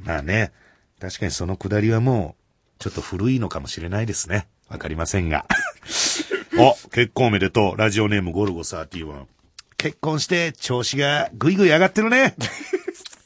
[0.00, 0.52] まあね、
[1.00, 4.48] 確かにそのくだりはもう、ちょっと古いのかもしれないですね。
[4.68, 5.46] わかりませんが。
[6.58, 7.76] お、結婚おめでとう。
[7.76, 9.26] ラジオネームゴルゴ31。
[9.76, 12.34] 結婚して調子がぐいぐい上がってるね。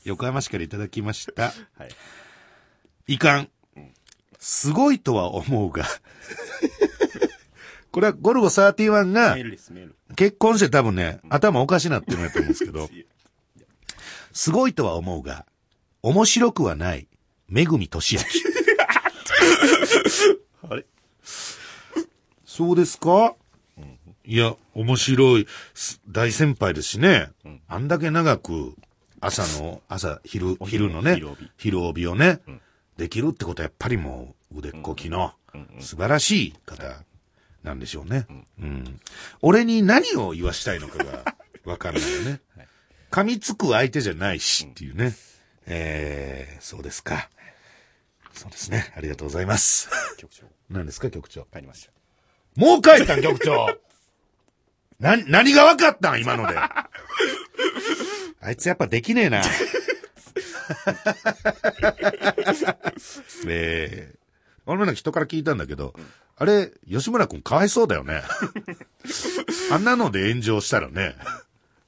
[0.04, 1.42] 横浜市からいただきました。
[1.42, 1.88] はい。
[3.06, 3.48] いかん。
[4.38, 5.84] すごいとは思うが。
[7.92, 9.36] これはゴルゴ31が。
[10.16, 12.88] 結婚して多分ね、頭おかしなってるんやと思うんですけど、
[14.32, 15.46] すごいとは思うが、
[16.02, 17.08] 面白くはない、
[17.48, 18.42] めぐみとしあき。
[20.68, 20.84] あれ？
[22.44, 23.34] そうですか？
[24.24, 27.30] いや、面白い、す大先輩ですしね。
[27.68, 28.74] あんだけ長く、
[29.20, 32.40] 朝の、朝、昼、昼のね昼帯、昼帯をね、
[32.96, 35.32] できるってことはやっぱりもう腕っこきの、
[35.80, 37.02] 素晴らしい方
[37.62, 38.26] なんでしょうね。
[38.60, 39.00] うん。
[39.42, 42.40] 俺に何を言わしたいのかがわかんないよね。
[43.10, 45.14] 噛みつく相手じゃないしっていうね。
[45.66, 47.28] えー、そうですか。
[48.32, 48.92] そうですね。
[48.96, 49.88] ありがとうございます。
[50.18, 50.44] 局長。
[50.68, 51.46] 何ですか、局長？
[51.52, 51.92] 帰りました。
[52.56, 53.66] もう帰ったん、局長。
[55.00, 56.54] な、何が分かったん、今ので。
[58.40, 59.42] あいつやっぱできねえな。
[63.48, 64.18] えー、
[64.66, 65.94] 俺もなんか人から聞いたんだけど、
[66.36, 68.22] あれ、吉村くんかわいそうだよね。
[69.72, 71.16] あんなので炎上したらね、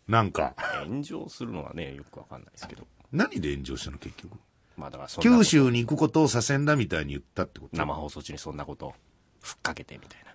[0.07, 0.55] なんか、
[0.87, 2.87] 炎上するのはね、よくわかんないですけど。
[3.13, 4.39] 何で炎上したの結局？
[4.77, 7.77] まあだからそんなこと九州に行くことをさせんだみたいに言ったってこと？
[7.77, 8.95] 生放送中にそんなこと、
[9.43, 10.29] ふっかけてみたいな。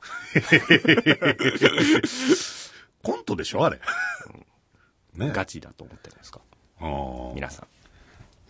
[3.02, 3.80] コントでしょあれ。
[5.16, 5.32] ね。
[5.34, 6.40] ガチだと思ってるんですか？
[6.80, 7.68] あー皆さん。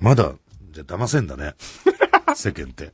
[0.03, 0.33] まだ、
[0.71, 1.53] じゃあ騙せんだね。
[2.35, 2.91] 世間って。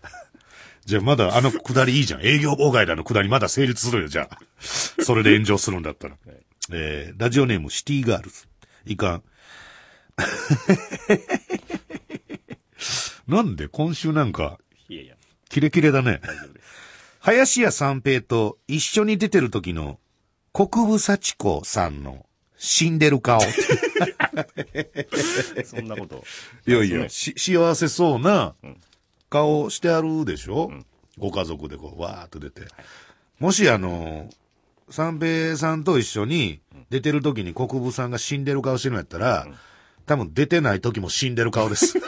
[0.86, 2.22] じゃあまだあのくだりいいじゃん。
[2.22, 4.38] 営業妨害だのくだりまだ成立するよ、じゃあ。
[5.02, 6.17] それで炎上するんだったら。
[6.72, 8.48] えー、ラジオネームシティガールズ。
[8.86, 9.24] いかん。
[13.28, 15.15] なんで今週なんか、いやいや、
[15.50, 16.22] キレキレだね。
[17.22, 20.00] 林家三平と一緒に出てる時の
[20.54, 22.28] 国分幸子さんの
[22.60, 23.39] 死んでる顔。
[25.63, 26.26] そんなこと。
[26.67, 28.54] いやいや、し、幸せそうな
[29.30, 30.69] 顔してあるでしょ、
[31.17, 32.63] ご家族でこう、わーっと出て。
[33.39, 34.30] もしあの、
[34.89, 39.48] 三平さんと一緒に出てる時に国分さんが死んでる顔してるんやったら、
[40.06, 41.93] 多分出てない時も死んでる顔です。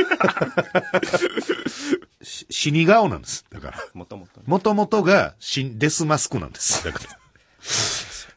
[2.22, 3.46] し死に顔なんです。
[3.50, 3.78] だから。
[3.94, 4.44] もともとね。
[4.48, 6.84] もともとが死んデスマスクなんです。
[6.84, 7.06] だから。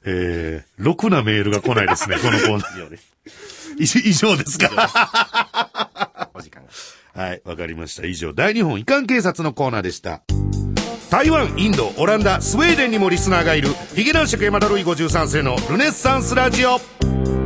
[0.04, 2.76] えー、ろくなメールが来ないですね、このコーナー。
[2.76, 3.14] 以上です。
[3.78, 6.70] 以以上ですかお時間が。
[7.20, 8.06] はい、わかりました。
[8.06, 10.22] 以上、大日本遺憾警察のコーナーでした。
[11.10, 17.43] 台湾、インド、オランダ、スウェーデンにもリスナーがいる、ヒゲ男爵山田ルイ53世のルネッサンスラジオ。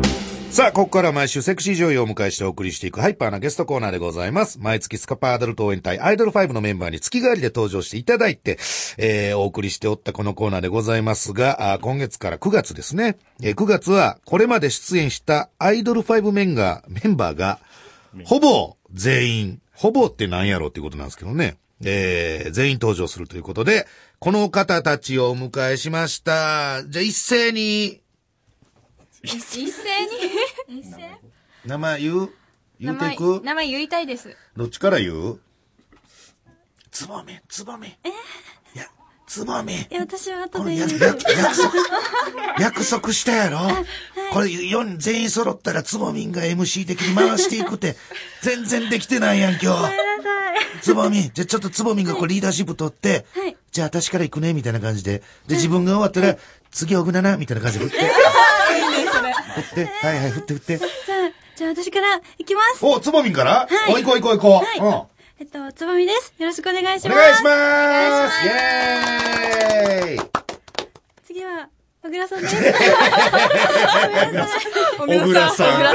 [0.50, 4.58] さあ、ここからは毎週セクシー女優をお迎えしてお送りしていくハイパーなゲストコーナーでございます。
[4.58, 8.58] 毎月スカパーアダルト応援隊アイドル5のメンバーに月替わりで登場していただいて、
[8.96, 13.18] えー、お送りしておったこのコーナーでございますが、あー今月から9月ですね。
[13.42, 17.61] えー9月はこれまで出演したアイドル5メンが、メンバーが、
[18.24, 21.58] ほぼ全員、ほぼって何やろっていうことなんですけどね。
[21.84, 23.87] えー、全員登場するということで、
[24.18, 26.82] この方たちをお迎えしました。
[26.88, 28.00] じゃあ一斉に、
[29.22, 29.64] 一斉
[30.68, 30.81] に？
[30.81, 31.18] 一斉
[31.64, 32.31] 名前言う？
[32.78, 33.40] 言うていく？
[33.42, 34.37] 名前言いたいです。
[34.57, 35.40] どっちから言う？
[36.90, 37.88] つぼみ、つぼみ。
[37.88, 37.90] い
[38.74, 38.87] や、
[39.26, 39.74] つぼみ。
[39.74, 40.74] いや、私は後で。
[40.74, 40.90] 言う。
[40.90, 41.72] 約約束、
[42.59, 43.59] 約束したやろ、
[44.33, 47.96] これ4人全員揃ったらつぼみんが MC 的に回していくって、
[48.42, 49.66] 全然できてないやん、今日。
[49.66, 49.90] ごめんな
[50.22, 50.81] さい。
[50.81, 51.20] つぼみ。
[51.20, 53.57] ん、じゃあちょっとつぼみんがこれリーダーシップ取って、はい。
[53.70, 55.22] じゃあ私から行くね、みたいな感じで。
[55.46, 56.37] で、自分が終わったら、
[56.70, 58.07] 次小倉な、みたいな感じで振って。
[58.07, 60.78] 振って、はいはい、振って振って。
[60.78, 60.88] じゃあ、
[61.57, 62.85] じゃあ私から行きます。
[62.85, 63.66] お、つぼみんから？
[63.68, 64.48] はいお、行こう行こう行こ
[64.81, 64.85] う。
[64.87, 65.07] はい
[65.40, 66.35] えっと、つぼみです。
[66.38, 67.12] よろしくお願いしうん。
[67.14, 67.20] ます。
[67.20, 70.31] お願いしますイェーイ
[71.24, 71.68] 次は、
[72.08, 72.56] 小倉さんです。
[74.96, 75.68] 小倉さん。
[75.68, 75.94] 小倉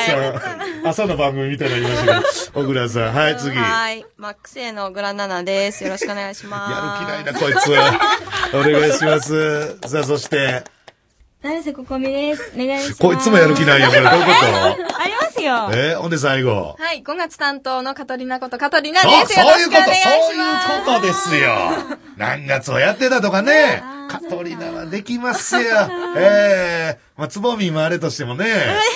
[0.00, 0.18] さ
[0.82, 0.88] ん。
[0.88, 2.66] 朝の番組みたいになりましたけど。
[2.66, 3.14] 小倉さん。
[3.14, 3.54] はい、次。
[3.54, 4.04] やはい。
[4.16, 5.84] マックス A のグラナナです。
[5.84, 7.04] よろしくお願いします。
[7.04, 7.70] る気ないな、こいつ。
[8.52, 9.78] お願いします。
[9.86, 10.64] さあ、そして、
[11.42, 12.52] 成瀬ここみです。
[12.54, 13.02] お願いします。
[13.02, 14.02] こいつもやる気ないよ、これ。
[14.02, 14.30] どういうこ
[15.00, 15.68] ありますよ。
[15.70, 15.72] と？
[15.76, 16.76] えほんで最後。
[16.78, 19.40] はい、5月担当のカトリナことカトリナそう、です。
[19.40, 19.90] そういうこと、そう。
[19.90, 21.54] いうことですよ。
[22.16, 23.82] 何月をやってたとかね。
[24.08, 25.62] カトリナはできますよ。
[26.16, 28.46] ええまあ、つぼみもあれとしてもね。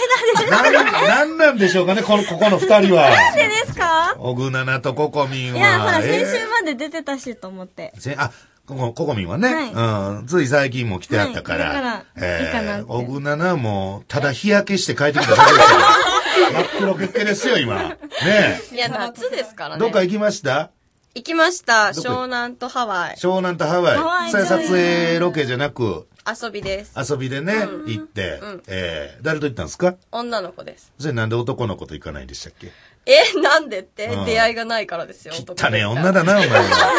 [0.51, 3.11] なん、なんなんでしょうかね、この、ここの二人は。
[3.11, 4.15] なんでですか？
[4.19, 5.59] オグナナとココミンは。
[5.59, 7.93] いや、ほら、え先週まで出てたしと思って。
[7.99, 8.31] せあ、
[8.67, 9.63] ここ、ココミンはね、は
[10.17, 15.79] いうん、つい最近も来てあったから、はいだからいいかなってオグナナも、ただ日焼けして帰ってきただけですよ。
[16.53, 17.77] 真っ黒けっけですよ、今。
[18.25, 19.81] ねいや、夏ですからね。
[19.81, 20.71] どっか行きました？
[21.15, 21.93] 行きました。
[21.95, 23.17] 湘南とハワイ。
[23.17, 23.97] 湘南とハワイ。
[23.97, 26.07] ハワイそれ撮影ロケじゃなく、
[26.43, 26.93] 遊びです。
[27.11, 27.55] 遊びでね、
[27.87, 29.95] 行って、うんえー、誰と行ったんですか？
[30.13, 30.93] 女の子です。
[30.99, 32.71] それなんで男の子と行かないんでしたっけ？
[33.07, 34.07] え、なんでって？
[34.09, 35.33] うん出会いがないからですよ。
[35.39, 36.93] 男汚ね女だな、お前は。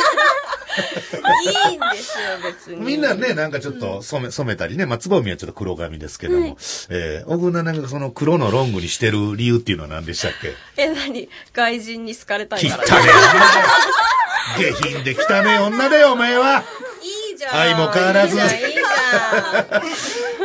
[1.69, 2.85] いいんですよ、別に。
[2.85, 4.85] みんなね、なんかちょっと染め、染めたりね。
[4.85, 6.57] まあ、つぼみはちょっと黒髪ですけども。
[6.89, 10.53] えー、小倉なんかその黒のロングにしてる理由っていうのは何でしたっけ？
[10.81, 11.29] え、何？
[11.53, 12.87] 外人に好かれたい汚ねから。
[14.59, 14.75] え女だよ。
[14.75, 16.63] 下品で汚ねえ女だよ、お前は。
[17.29, 17.55] いいじゃん。
[17.55, 18.73] 愛も変わらずいいじゃん、いい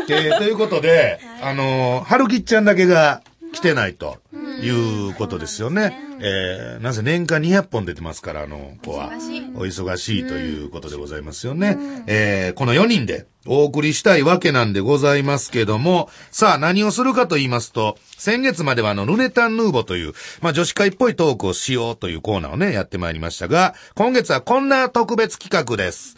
[0.06, 0.22] じゃん。
[0.24, 4.18] えーということで、あのー、春吉ちゃんだけが来てないと
[4.62, 5.98] いうことですよね。
[6.20, 9.11] えー、なぜ年間200本出てますから、あの子は。
[9.55, 11.77] お忙しいということでございますよね。
[12.07, 26.16] えー、この4人でお送りしたいわけなんでございますけども、さあ何をするかと言いますと、先月まではあの、ルネタンヌーボという、まあ女子会っぽいトークをしようというコーナーをね、やってまいりましたが、今月はこんな特別企画です。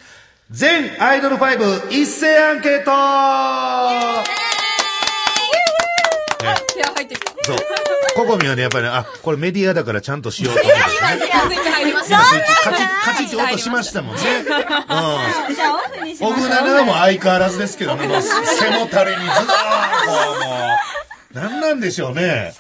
[0.51, 2.91] 全アイドル5一斉アンケート
[6.75, 7.45] 気合入ってきた。
[7.45, 7.57] そう。
[8.14, 10.85] ココミはね、やっぱりね、あ、これメディアだからちゃんとしようと思って、ね。
[10.88, 12.24] スイッチ入りました。
[12.24, 14.22] スイッチカチッ、カチッって音しましたもんね。
[14.38, 15.55] うん。
[15.55, 20.68] じゃあ、オフナナはもう相変わらずですけどね、もう背もたれにずーっと、も
[21.33, 22.55] う、なんなんでしょうね。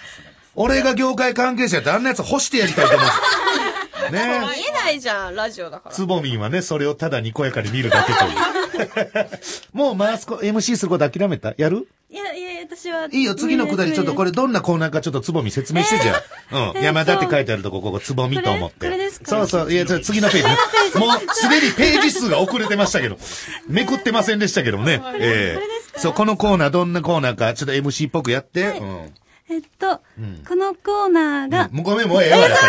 [0.56, 4.10] 俺が業界関係者やってあんなやつ干してやりたいと思うんですよ。
[4.10, 4.20] ね
[4.56, 5.94] 見えないじゃん、ラジオだから。
[5.94, 8.63] つぼみんはね、それをただにこやかに見るだけという。
[9.72, 11.54] もう回すこ、MC すること諦めた？
[11.56, 11.88] やる？
[12.10, 13.08] いや、いや、私は。
[13.10, 16.14] いいよ、次のくだりちょっとこれどんなコーナーかちょっとつぼみ説明してじゃ
[16.50, 16.70] あ。
[16.70, 16.76] うん。
[16.76, 18.86] えー山田って書いてあるとこ、ここつぼみと思って。
[18.86, 18.98] これ？
[18.98, 19.72] ですかそうそう。
[19.72, 20.44] いや、ちょ次のページ
[21.00, 21.06] ね。
[21.06, 23.18] もうすでにページ数が遅れてましたけど。
[23.68, 25.02] めくってませんでしたけどもね。
[25.18, 28.78] ええそう、このコーナーどんなコーナーか、ちょっと MC っぽくやって。
[28.80, 29.14] うん。
[29.48, 30.00] えっと、
[30.48, 32.66] このコーナーが、もうごめん、もうええわ、やっぱ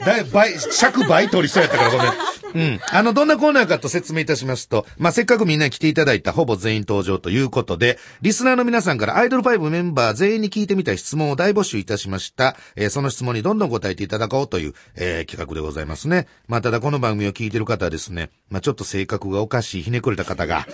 [0.00, 0.04] り。
[0.04, 2.12] だい倍、尺倍取りそうやったからごめん。
[2.54, 2.80] うん。
[2.92, 12.56] あの、どんなコーナーかと説明いたしますと、まあ、せっかくみんなに来ていただいたほぼ全員登場ということで、リスナーの皆さんからアイドル5メンバー全員に聞いてみたい質問を大募集いたしました。
[12.76, 16.26] えーその質問にどんどん答えていただこうという、えー企画でございますね。
[16.46, 20.66] まあ、ただこの番組を聞いてる方はですね、まあ、ちょっと性格がおかしい、ひねくれた方が、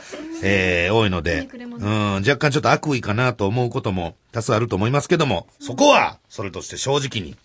[0.42, 1.48] えー多いので、
[1.80, 7.36] うん、若干ちょっと悪意かなと思うことも多数あると思いますけども、そこは、それとして正直に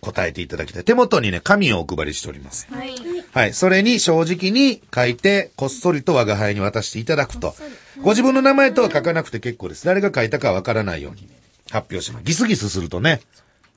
[0.00, 0.84] 答えていただきたい。
[0.84, 2.66] 手元にね、紙をお配りしております。
[2.72, 2.94] はい。
[3.32, 3.52] はい。
[3.52, 7.54] それに正直に書いて、こっそりと我が輩に渡していただくと。
[8.00, 9.84] ご自分の名前とは書かなくて結構です。
[9.84, 11.28] 誰が書いたかはわからないように
[11.70, 12.24] 発表します。
[12.24, 13.20] ギスギスするとね、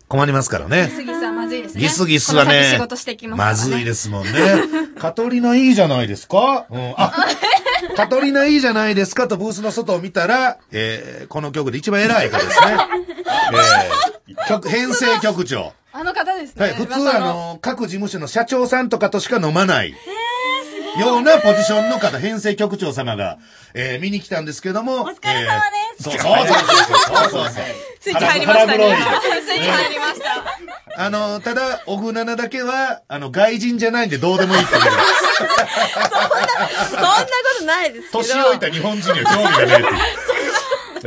[0.08, 0.86] 困りますからね。
[0.90, 1.82] ギスギスはまずいですね。
[1.82, 3.78] ギスギスはね仕事していき、ますまね。
[3.78, 4.32] ずいですもんね。
[4.98, 6.94] カトリナいいじゃないですかうん。
[6.98, 7.14] あ、
[7.96, 12.78] カトリナいいじゃないですかとブースの外を見たら、えー、この曲で一番偉い方ですね。
[14.28, 15.74] えー、曲、編成局長。
[15.92, 16.66] あの方ですね。
[16.66, 19.96] はい、普通噂あの、各事務所の社長さんとかとしか飲まない。
[21.00, 23.38] ようなポジションの方、編成局長様が、
[23.74, 25.04] えー見に来たんですけども。
[25.04, 25.62] お疲れ様
[25.98, 27.54] ですそうそうそうそうそうそう。
[28.00, 28.98] スイッチ入りましたね。
[29.46, 30.75] スイッチ入りました。
[30.98, 34.86] あの、ただ、オグナナだけは、あの、外人じゃないんでどうでもいいってこと
[36.90, 37.16] そんなこ
[37.60, 38.24] とないですけど。
[38.24, 39.86] 年老いた日本人には興味がないっていう。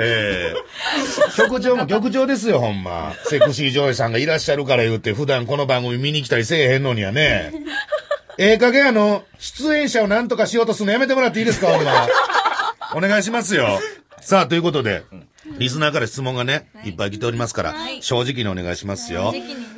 [0.01, 0.57] ええ
[1.37, 3.13] 局長も局長ですよ、ほんま。
[3.25, 7.53] セクシー女優さんがいらっしゃるから言って、普段この番組見に来たりせえへんのにはね。
[8.39, 12.07] ええ加減あの、出演者を何とかしようとするのやめてもらっていいですか、ほんま。
[12.95, 13.81] お願いしますよ。
[14.21, 15.03] さあ、ということで、
[15.59, 19.33] リスナーから質問がね、いっぱい来ておりますから、正直にお願いしますよ。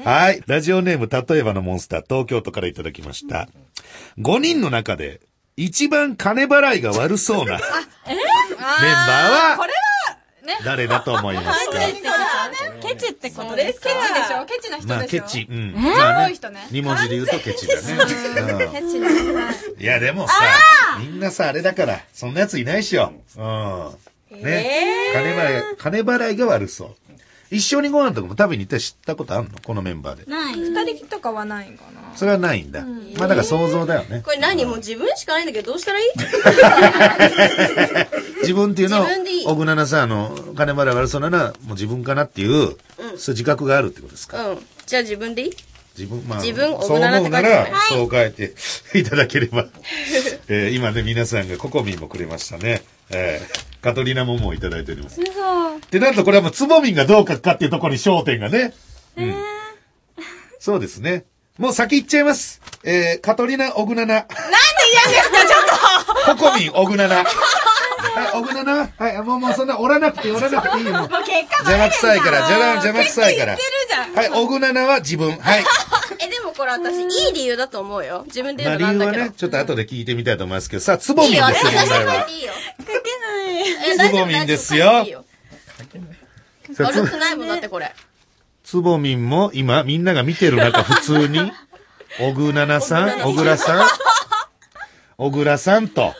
[0.04, 0.42] はい。
[0.46, 3.48] ラジオネーム、例えばのモンスター、東京都からいただきました。
[4.18, 5.20] 5人の中で、
[5.56, 9.68] 一番金払いが悪そうな、メンバーは、
[10.64, 11.78] 誰だと思いますか？
[12.82, 13.88] ケチってことですか？
[13.88, 14.44] ケチでしょ？
[14.46, 14.96] ケチな人でしょ？
[14.96, 15.46] まあ、ケチ。
[15.48, 15.72] うん。
[15.74, 16.66] まあね多い人ね。
[16.72, 17.82] 二文字で言うとケチだね。
[17.92, 20.34] うんいや、でもさ、
[20.98, 23.12] みんなさ、あれだから、そんなやついないっしょ。
[23.36, 23.90] うん。
[24.30, 25.10] ね。
[25.14, 26.94] 金払い、金払いが悪そう。
[27.52, 29.58] 一緒にご飯とかも食べに行ったら知ったことあるの？
[29.64, 30.30] このメンバーで。
[30.30, 30.54] ない。
[30.54, 32.16] 二人とかはないんかな？
[32.16, 32.84] それはないんだ。
[33.18, 34.22] まあ、だから想像だよね。
[34.24, 34.64] これ何？
[34.66, 36.06] もう自分しかないんだけどどうしたらいい？
[38.42, 42.78] 自分っていうのを自分でいい、小倉なさ、あの、金払い悪そうなのは、もう自分かなっていう、そういう
[43.30, 44.50] 自覚があるってことですか？
[44.50, 44.58] うん。
[44.86, 45.50] じゃあ自分でいい？
[45.98, 47.20] 自分、まあ、自分そう思うなら
[47.88, 48.54] そう書いて
[48.94, 49.66] いただければ。
[50.48, 52.82] えー今ね、皆さんがココミンもくれましたね。
[53.10, 55.20] えーカトリナモモをいただいております。
[55.20, 55.30] 嘘。
[55.90, 58.74] で、なんとこれはもう、つぼみんがどう書くかっていうところに焦点がね。
[59.16, 59.34] うん。
[60.58, 61.24] そうですね。
[61.58, 62.60] もう先行っちゃいます。
[62.84, 64.14] えー、カトリナ・オグナナ。
[64.14, 64.34] なんで
[65.12, 67.16] 嫌ですか、ちょっとココミン・オグナナ。
[67.16, 68.88] はい、オグナナ？
[68.96, 70.92] はい、もうもうそんな折らなくて折らなくていいよ。
[70.98, 73.56] もう邪魔くさいから、邪魔、邪魔くさいから。
[74.14, 75.36] はい、オグナナは自分。
[75.36, 75.64] はい。
[76.18, 78.24] え、でもこれ私、いい理由だと思うよ。
[78.26, 79.12] 自分でまあ言うのなんだけど。
[79.12, 82.26] 理由はね、ちょっと後で聞いてみたいと思いますけど、さあ、つぼみんですよ、問私題は。
[82.28, 82.52] いいよ。
[83.50, 85.04] えつぼみんですよ
[86.78, 87.92] 悪くないもんだってこれ。
[88.62, 91.50] つぼみんも今、みんなが見てる中、普通に、
[92.18, 93.88] 小倉なさん、小倉さん、
[95.16, 96.14] 小倉さんと、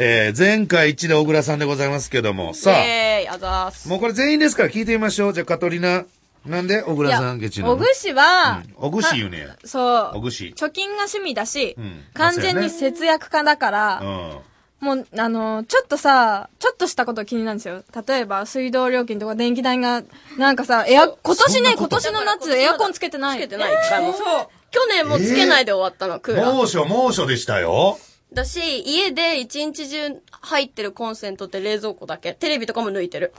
[0.00, 3.88] えー、前回一で小倉さんでございますけども、さあ、えーイ、あざーす。
[3.88, 5.32] もうこれ全員ですから聞いてみましょう。
[5.32, 6.04] じゃあ、カトリナ、
[6.46, 7.76] なんで小倉さん、ゲチなの？
[7.76, 9.56] 小串は、小串言うねや。
[9.64, 10.10] そう。
[10.14, 10.54] 小串。
[10.56, 14.38] 貯金が趣味だし、うん完全に節約家だから、うん。
[14.82, 17.84] もう、あの、ちょっとさ、ちょっとしたこと気になるんですよ。
[18.04, 20.02] 例えば、水道料金とか電気代が、
[20.38, 23.38] なんかさ、エア、今年ね、今年の夏、エアコンつけてない。
[23.38, 24.12] つけてない、一回も。
[24.12, 24.48] そう。
[24.72, 26.52] 去年もつけないで終わったの、クーラー。
[26.52, 27.96] 猛暑、猛暑でしたよ。
[28.32, 32.34] だし、家で一日中入ってるコンセントって冷蔵庫だけ。
[32.34, 33.32] テレビとかも抜いてる。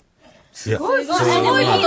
[0.65, 1.25] いや、そういうこまと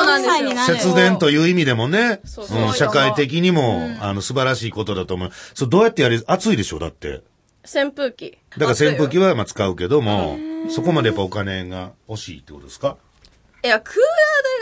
[0.04, 0.76] なんですよ。
[0.76, 5.30] 節電という意味でもね、そうそううん、社会的にも、あの、素晴らしいことだと思う。
[5.54, 7.22] そう、どうやってやり、暑いでしょだって。
[7.66, 8.38] 扇風機。
[8.56, 10.38] だから扇風機ははまあ使うけども、
[10.70, 12.96] そこまでやっぱお金が欲しいってことですか？
[13.64, 14.02] いや、クーラー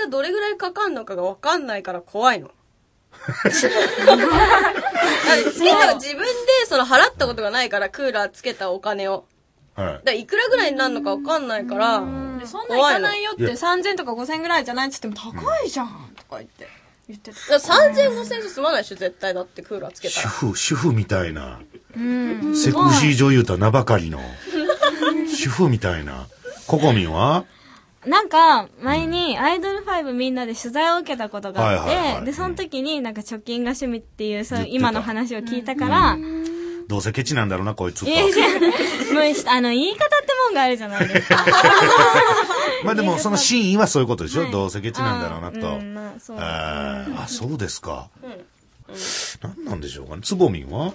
[0.01, 2.51] 代がどれぐらいかかんのかがわかんないから怖いの。
[3.15, 3.31] だ
[4.15, 4.15] っ
[5.53, 6.27] てみんなが自分で
[6.67, 9.25] その払ったことがないから、クーラーつけたお金を。
[9.75, 10.13] はいだ。
[10.13, 12.01] いくらぐらいになるのかわかんないから、
[12.39, 16.69] でそんないかないよっていや3000とか5000ぐらいじゃないって言っても高いじゃんとか言って。
[17.07, 17.59] 言ってた。
[17.59, 20.29] だから3000、5000じゃ済まないでしょ、絶対だってクーラーつけたら。
[20.29, 21.61] 主婦、主婦みたいな。
[22.55, 24.21] セクシー女優とは名ばかりの。
[25.35, 26.27] 主婦みたいな。
[26.67, 27.45] ココミンは？
[28.07, 36.17] なんか、前にアイドル5みんなで取材を受けたことがあっはいはいはいて、で、その時になんか貯金が趣味っていう、そう今の話を聞いたから、
[36.87, 38.13] どうせケチなんだろうな、こいつとい。
[38.13, 38.61] やいや、もう、
[39.49, 41.47] あの、言い方ってもんがあるじゃないですか。
[42.85, 44.51] まあでも、その真意はそういうことでしょ？
[44.51, 45.79] どうせケチなんだろうなと。
[45.79, 46.37] うん、まあ、そう。
[46.39, 48.11] あーあ、そうですか。
[49.43, 50.23] 何なんでしょうかね？
[50.23, 50.93] つぼみんは？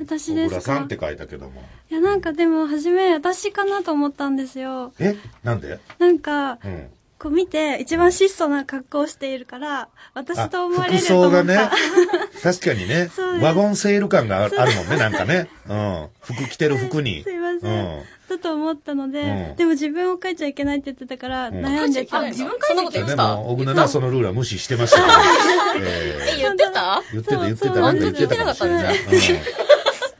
[0.00, 0.60] 私ですか？
[0.60, 1.62] 小倉さんって書いたけども。
[1.90, 4.92] いや、なんかでも、初め私かなと思ったんですよ。
[4.98, 5.16] え？
[5.42, 5.78] なんで？
[5.98, 6.88] なんか、うん。
[7.20, 11.36] こう見て、一番質素な格好をしているから、私あと思われ服ると思った。
[11.38, 11.70] 装がね、
[12.42, 13.10] 確かにね
[13.42, 15.50] ワゴンセール感がああるもんね、なんかね。
[15.68, 16.08] うん。
[16.22, 17.22] 服着てる服に。
[17.24, 17.70] すいません。
[17.70, 18.02] うん。
[18.26, 22.20] だと思ったので、うんでも自分を書いちゃいけないって言ってたから、ん悩んでた。
[22.20, 25.06] あ、自分そんなこと言ってでたも、小倉はそのルールは無視してましたよ。
[25.76, 27.02] ええ、言ってた？
[27.06, 28.96] ー言ってた、言ってた、なんか言ってたかもしれない。
[28.98, 29.10] うん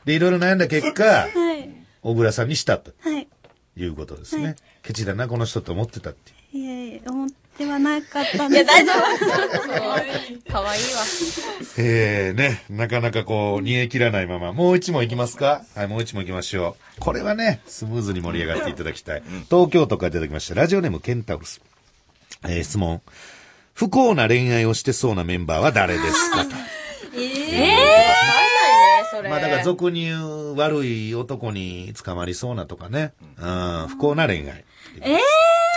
[0.05, 1.69] で、いろいろ悩んだ結果、はい。
[2.03, 3.27] 小倉さんにしたとはい。
[3.77, 4.55] いうことですねはい。
[4.83, 6.40] ケチだな、この人と思ってたっていう。
[6.53, 10.51] いえいえ、思ってはなかったんいや、です大丈夫。
[10.51, 11.01] かわいいわ。
[11.77, 15.61] えー、ね、なかなかこう、煮え切らないまま、もう一問いきますか？
[15.75, 16.99] はい、もう一問いきましょう。
[16.99, 19.23] これはね、スムーズに盛り上がっていただきたい。
[19.49, 20.55] 東京都からいただきました。
[20.55, 21.61] ラジオネームケンタウルス。
[22.43, 23.01] えー、質問。
[23.73, 26.37] 不幸な恋愛をしてそうなメンバーは誰ですか？
[26.37, 26.41] と。
[26.43, 27.77] わかんないね、
[29.09, 29.29] それ。
[29.29, 33.13] まあだから俗に言う悪い男に捕まりそうなとかね。
[33.37, 34.65] うん、不幸な恋愛。
[35.01, 35.19] ええ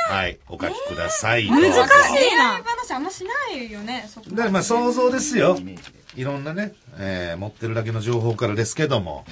[0.08, 1.48] はい、お書きください。
[1.48, 2.62] 難しいな。
[2.62, 5.58] 話あんましないよね、そこだからまあ想像ですよ。
[6.14, 9.24] いろんなね、えー持ってるだけの情報からですけども、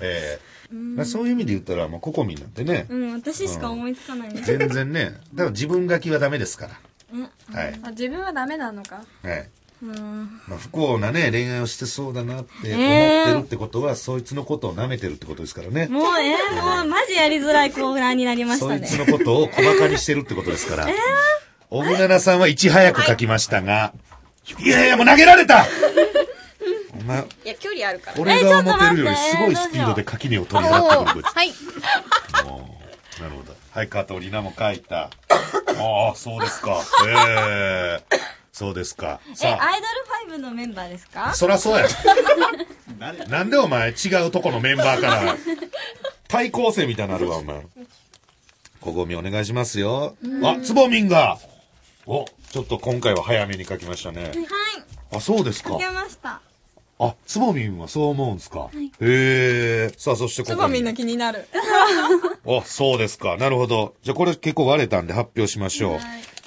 [0.00, 0.52] えー
[0.96, 4.40] まあそういう意味で言ったら、もうココミンなんてね、うん、私しか思いつかないね。
[4.42, 7.60] 全然ね、だから自分書きはダメですから。
[7.60, 7.80] はい。
[7.82, 9.04] あ自分はダメなのか。
[9.22, 9.48] はい。
[9.82, 10.40] うん。
[10.46, 15.88] まあ、不幸なね、恋愛をしてそうだなって思ってるってことは、そいつのことを舐めてるってことですからね。
[15.88, 19.10] もう、えー、もう、マジやりづらいコーナーになりましたねそいつ。
[19.10, 20.88] のことを小馬鹿にしてるってことですから。
[21.68, 23.92] 小倉奈さんはいち早く書きましたが、
[24.64, 25.64] いやいや、もう投げられた
[27.00, 28.20] お前、いや、距離あるから。
[28.20, 31.34] 俺が思ってるよりすごいスピードで垣根を取り払ってくるこいつ。
[31.34, 31.52] はい。
[32.44, 32.78] も
[33.18, 33.54] うなるほど。
[33.70, 35.04] はい、加藤里奈も書いた。
[35.04, 35.10] あ
[36.12, 36.82] あ、そうですか。
[37.08, 39.18] ええそうですか。
[39.42, 39.80] え、アイ
[40.28, 41.34] ドル5のメンバーですか？
[41.34, 41.86] そらそうや。
[43.28, 45.36] なんでお前違うとこのメンバーから、
[46.28, 47.60] 対抗生みたいになるわ、お前。
[48.80, 50.14] こごみお願いしますよ。
[50.44, 51.38] あ、つぼみんが、
[52.06, 54.22] お、ちょっと今回は早めに書きましたね。
[54.26, 54.34] はい。
[55.16, 55.78] あ、そうですか書。
[55.78, 56.40] けました。
[57.00, 58.70] あ、つぼみんはそう思うんですか。
[58.72, 59.92] へえ。
[59.98, 60.58] さあ、そしてここに。
[60.60, 61.48] つぼみんな気になる。
[62.46, 63.36] あ、そうですか。
[63.38, 63.94] なるほど。
[64.04, 66.00] じゃあこれ結構割れたんで発表しましょう。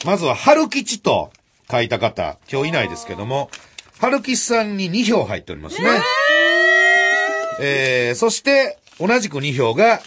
[0.05, 1.31] まずは、春吉と
[1.69, 3.49] 書いた方、今日いないですけども、
[3.99, 5.89] 春吉さんに2票入っておりますね。
[7.59, 9.99] えー、そして、同じく2票が、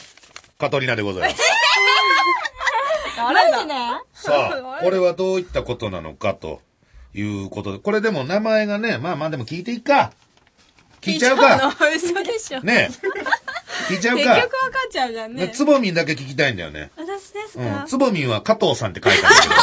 [0.59, 1.43] カトリナでございます。
[3.17, 4.03] 誰だ？
[4.13, 6.61] さあ、これはどういったことなのかと
[7.15, 10.13] いうことで、これでも名前がね、まあまあでも聞いていいか。
[11.01, 11.75] 聞いちゃうか。
[12.63, 12.95] ねえ。
[13.89, 14.49] 聞いちゃう結局わか。
[14.49, 14.57] か
[14.89, 15.49] っちゃうじゃんね。
[15.49, 16.91] つぼみんだけ聞きたいんだよね。
[16.97, 17.71] 私ですうん。
[17.71, 19.55] かつぼみんは加藤さんって書いてあるけど。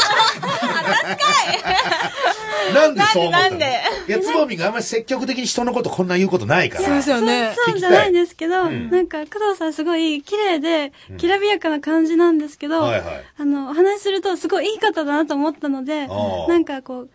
[2.73, 3.49] なんでそう思ったの？
[3.49, 6.85] なんでいや、つぼみんがあんまり積極的に人のことこんな言うことないから。
[6.85, 7.53] そうですよね。
[7.55, 17.09] そうじゃないんですけど、んなんか、工藤さんすごい綺麗で、きらびやかな感じなんですけど、はいはいあの、お話しするとすごいいい方だなと思ったのでなんかこう、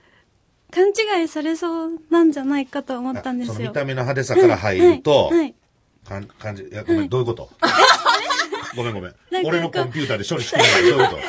[0.72, 3.54] 勘違いされそうなんじゃないかと思ったんですよ。
[3.54, 5.54] その見た目の派手さから入ると、はいはい
[6.10, 7.48] かん感じ、いや、ごめん、どういうこと？
[8.76, 9.14] ごめんごめん。
[9.44, 10.82] 俺のコンピューターで処理してない。
[10.90, 11.16] どういうこと？
[11.16, 11.20] こ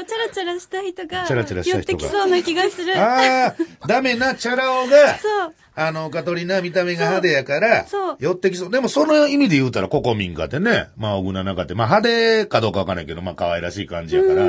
[0.00, 2.96] う、チャラチャラした人が、チャラチャラした寄っ人がてきそうな気がする。
[2.98, 3.54] ああ、
[3.86, 5.54] ダメなチャラ男が、そう。
[5.76, 8.16] あの、カトリナ見た目が派手やからそう。
[8.20, 8.70] 寄ってきそう。
[8.70, 12.08] でもその意味で言うたら、ココミンかってね、まあ、小倉中って、まあ、派
[12.44, 14.44] 手かどうかわかんないけど、まあ、可愛らしい感じやから、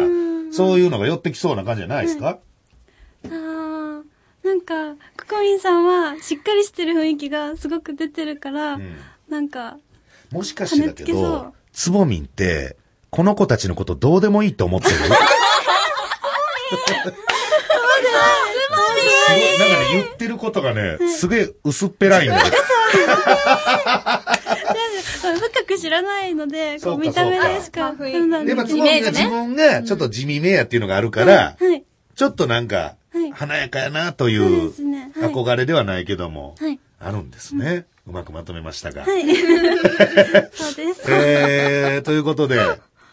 [0.52, 2.38] そういうのが寄ってきそうな感じじゃないですか、
[3.26, 4.02] あー。
[4.44, 8.96] なんか、ココミンさんは、しっかりしてる雰囲気がすごく出てるから、ん
[9.30, 9.78] なんか、
[10.32, 12.78] もしかしてだけどう、つぼみんって、
[13.10, 14.96] この子たちのことどうでもいいと思ってる？
[14.96, 15.10] すごい、
[19.60, 22.56] なんかね、言ってることがね、すげえ薄っぺらいんだけど。
[25.26, 28.84] 深く知らないので、こう見た目でしかまあ雰囲気判断やっぱつぼ。
[28.84, 31.84] みんが自分がちょっと地味めやっていうのがあるから、はい。
[32.16, 34.48] ちょっとなんかはい、華やかやなといそう
[35.16, 36.80] 憧れではないけども、はい。
[37.00, 37.86] あるんですね。
[38.08, 39.04] うまくまとめましたが。
[39.04, 39.24] はい。
[40.54, 41.04] そうです。
[41.10, 42.60] えー、ということで、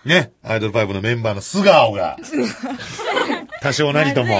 [0.04, 2.18] ね、アイドル5のメンバーの素顔が、
[3.62, 4.36] 多少なりとも。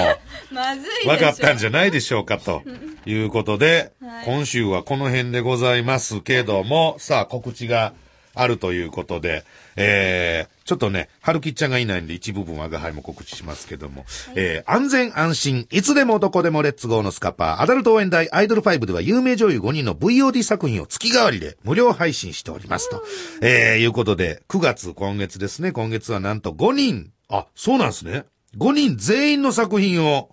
[1.05, 2.61] 分かったんじゃないでしょうか、と
[3.05, 3.91] いうことで、
[4.25, 7.93] 今週はこの辺でございますけども、さあ告知が
[8.35, 9.43] あるということで、
[9.75, 14.05] えー、ちょっとね、春吉ちゃんがいないんで一部分我が輩も告知しますけども、
[14.35, 23.03] えー、安全安心、いつでもどこでもレッツゴーのスカパー、アダルト応援隊アイドル5では有名女優5人の VOD 作品を月替わりで無料配信しておりますと。
[23.41, 28.25] えー、いうことで、9月、今月ですね、今月はなんと5人、あ、そうなんですね。
[28.57, 30.29] 5人全員の作品を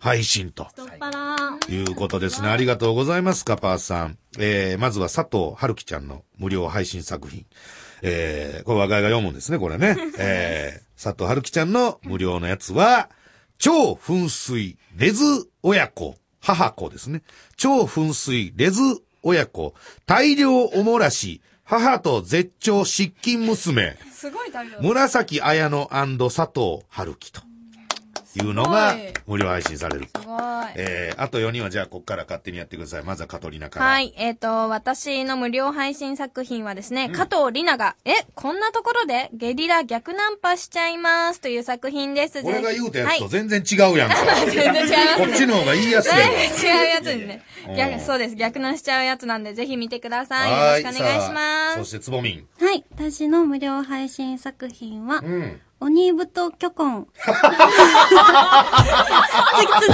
[0.00, 0.66] 配信と。
[1.68, 2.48] いうことですね。
[2.48, 4.18] ありがとうございます、カパーさん。
[4.38, 7.44] えー、まずは佐藤春樹ちゃんの無料配信作品。
[8.02, 9.96] えー、これ我が家が読むんですね、これね。
[10.18, 13.10] えー、 佐藤春樹ちゃんの無料のやつは、
[13.58, 15.22] 超噴水レズ
[15.62, 17.22] 親子、母子ですね。
[17.56, 18.80] 超噴水レズ
[19.22, 19.74] 親子、
[20.06, 24.80] 大量おもらし、母と絶頂失禁娘、すごい大量。
[24.80, 25.86] 紫綾乃
[26.18, 27.49] 佐藤春樹と
[28.38, 30.06] いうのが無料配信される。
[30.06, 30.40] すごい。
[30.76, 33.02] えー、あと4人はじゃあこっから勝手にやってください。
[33.02, 33.86] まずはカトリナから。
[33.86, 34.14] はい。
[34.16, 42.40] えっ、と、私の無料配信作品はですね、加藤里奈が、え、こんなところでゲリラ逆ナンパしちゃいますという作品です。
[42.44, 44.16] 俺が言うたやつとはい全然違うやんか。
[44.46, 48.36] 全然違いますこっちの方が言いやすいやん違うやつですねそうです。
[48.36, 50.52] 逆ナンしちゃうやつなんで、ぜひ見てください。
[50.52, 51.78] はよろしくお願いします。
[51.78, 52.46] そしてつぼみん。
[52.60, 52.84] はい。
[52.90, 55.60] 私の無料配信作品は、うん。
[55.80, 56.74] 鬼太巨根。
[56.76, 57.56] 続き、続きがあり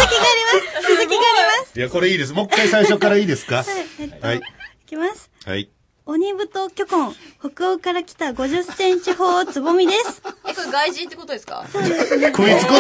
[0.03, 0.89] ます。
[0.89, 1.78] 続きがあります。
[1.78, 2.32] いや、これいいです。
[2.32, 3.57] もう一回最初からいいですか？
[3.57, 3.66] はい。
[4.01, 4.41] えっと、はいい
[4.87, 5.30] きます。
[5.45, 5.70] はい。
[6.09, 7.12] 鬼太巨根、
[7.53, 10.22] 北欧から来た50センチ砲つぼみです。
[10.49, 11.64] え、これ外人ってことですか？
[11.72, 12.78] 食いつくな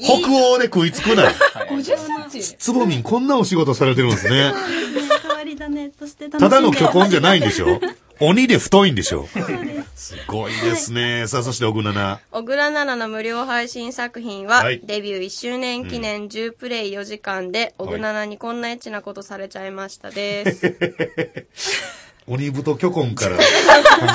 [0.00, 1.24] 北欧で食いつくな
[1.68, 1.84] 50
[2.30, 2.56] センチ？
[2.58, 4.52] つぼみんこんなお仕事されてるんですね。
[5.22, 7.80] 変わり種として楽しんでただの巨根じゃないんでしょ？
[8.20, 9.26] 鬼で太いんでしょ
[9.94, 10.16] す。
[10.16, 11.26] すごいですね。
[11.26, 12.20] さあ、そして、小倉な。
[12.30, 20.76] 小倉奈々の無料配信作品は、はいデビュー1周年記念10プレイ4時間で、小倉奈々にこんなエッチなことされちゃいましたです。
[22.28, 23.42] 鬼太巨根から考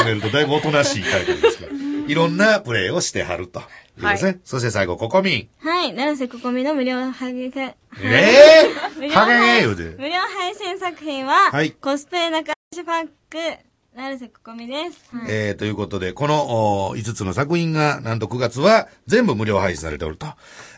[0.05, 1.71] えるとだいぶおとなしいタイトルですけど、
[2.07, 3.59] いろんなプレイをしてはると。
[3.59, 3.65] いう
[4.01, 4.31] ことですね。
[4.31, 5.67] はそして最後、ココミン。
[5.67, 5.93] はい。
[5.93, 7.75] 七瀬ここみの無料ハゲが、え
[8.97, 9.83] 無えー、ハゲ言うて。
[9.97, 15.13] 無料配信作品は、はいコスプレ仲良しパック、成瀬ここみです。
[15.13, 20.27] はいえー、ということで、このお5つの作品が、なんと9月は全部無料配信されておると、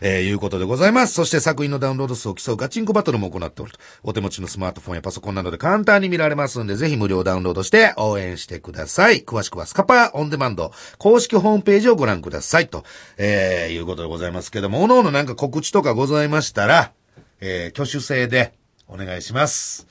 [0.01, 1.13] えー、いうことでございます。
[1.13, 3.77] そして作品のダウンロード数を競うガチンコバトルも行っておると。
[4.01, 9.21] お手持ちのスマートフォンやパソコンなどで簡単に見られますんで、ぜひ無料ダウンロードして応援してください。
[9.21, 12.67] 詳しくはスカパーオンデマンド公式ホームページをご覧ください。
[12.67, 12.83] と、
[13.17, 16.93] えー、いうことでございますけども、おのおのなんか告知とかございましたら、
[17.41, 18.53] えー、挙手制で
[18.93, 19.87] お願いします。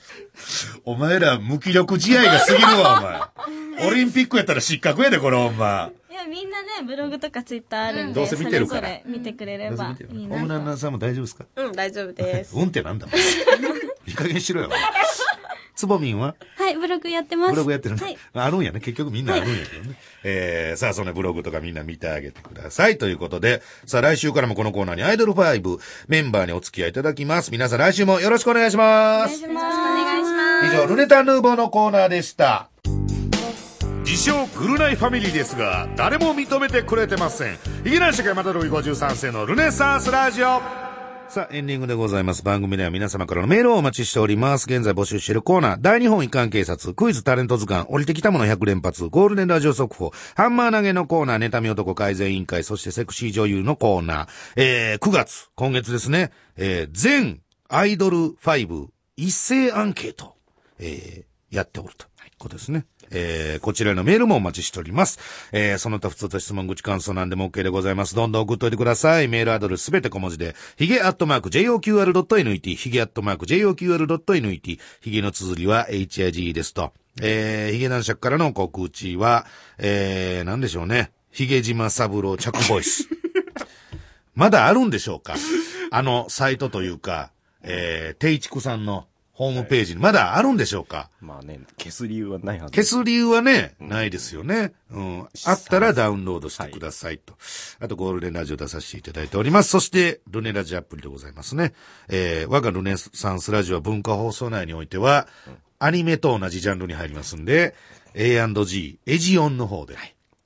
[0.85, 3.31] お前ら無気力試合が過ぎるわ、
[3.77, 3.89] お前。
[3.89, 5.91] オリンピックやったら失格やで、これほんま。
[6.09, 10.03] いや、みんなね、ブログとかツイッターあるんで、どうせ見てるから見てくれればいいなと。
[10.05, 11.45] 大村奈々さんも大丈夫ですか？
[11.57, 12.55] うん、大丈夫です。
[12.55, 13.15] うんってなんだもん。
[14.07, 14.69] いい加減しろよ。
[15.75, 16.35] つぼみんは？
[16.57, 17.51] はい、ブログやってます。
[17.51, 18.05] ブログやってるんだ。
[18.05, 18.17] はい。
[18.33, 18.79] あるんやね。
[18.79, 19.95] 結局みんなあるんやけどね。
[20.23, 22.97] えー、さあ、そのブログとかみんな見てあげてください。
[22.97, 27.51] ということで、さあ来週からもこのコーナーにアイドル5メンバーにお付き合いいただきます。
[27.51, 29.43] 皆さん来週もよろしくお願いします。
[29.45, 30.75] お願いします。
[30.75, 32.69] 以上、ルネタヌーボーのコーナーでした。
[34.05, 37.57] 自称グルナイファミリーですが、誰も認めてくれてません。
[37.83, 40.92] ヒゲ男爵山田ルイ53世のルネサンスラジオ。
[41.33, 42.43] さあ、エンディングでございます。
[42.43, 44.67] 番組では皆様からのメールをお待ちしております。
[44.71, 54.27] 現在募集しているコーナー、大日本一貫警察、クイズタレント図鑑、降りてきたもの100連発、ゴールデンラジオ速報、ハンマー投げのコーナー、妬み男改善委員会、そしてセクシー女優のコーナー、
[54.57, 60.35] えー、9月、今月ですね、えー、全アイドル5一斉アンケート、
[60.77, 62.05] えー、やっておると。
[62.43, 62.85] ことですね。
[63.13, 65.19] えー、こちらへのメールもお待ちしております。
[65.51, 68.15] えー、その他普通と質問、口感想なんでも OK でございます。
[68.15, 69.27] どんどん送っといてください。
[69.27, 76.91] メールアドレスすべて小文字で、ヒゲアットマーク JOQR.NET、ヒゲアットマーク JOQR.NET、ヒゲの綴りは HIG ですと。
[77.21, 79.45] えー、ヒゲ男爵からの告知は、
[79.77, 81.11] えー、なんでしょうね。
[81.31, 83.07] ヒゲ島三郎着ボイス。
[84.35, 85.35] まだあるんでしょうか
[85.91, 91.09] あの、サイトというか、えー、定畜さんのホームページにまだあるんでしょうか？
[91.19, 92.75] まあね、消す理由はないはず。
[92.75, 94.73] 消す理由はね、ないですよね。
[94.91, 95.27] うん。
[95.45, 97.33] あったらダウンロードしてくださいと。
[97.79, 99.69] あと、ゴールデンラジオ出させていただいております。
[99.69, 101.73] そして、ルネラジアプリでございますね。
[102.09, 105.27] えー、我がルネサンスラジオ文化放送内においては、
[105.79, 107.73] アニメと同じジャンルに入りますんで、
[108.13, 109.97] A&G、エジオンの方で、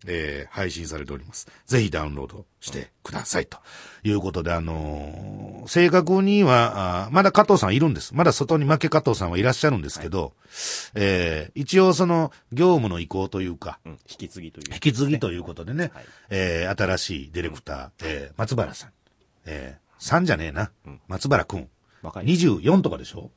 [0.07, 1.47] えー配信されております。
[1.65, 3.45] ぜひダウンロードしてください。
[3.45, 3.57] と
[4.03, 8.15] いうことで、あのー正確にはあーまだ加藤さんいるんです。
[8.15, 10.33] まだ外に負け加藤さんはいらっしゃるんですけど、
[10.95, 14.73] えー一応その業務の移行というか、うん、引き継ぎという。
[14.73, 18.91] 引き継ぎということでね、はいえー新しいディレクター、えー松原さん。
[19.45, 20.71] えー、3じゃねえな。
[21.07, 21.67] 松原くん。
[22.01, 22.25] 若い。
[22.25, 23.31] 24とかでしょ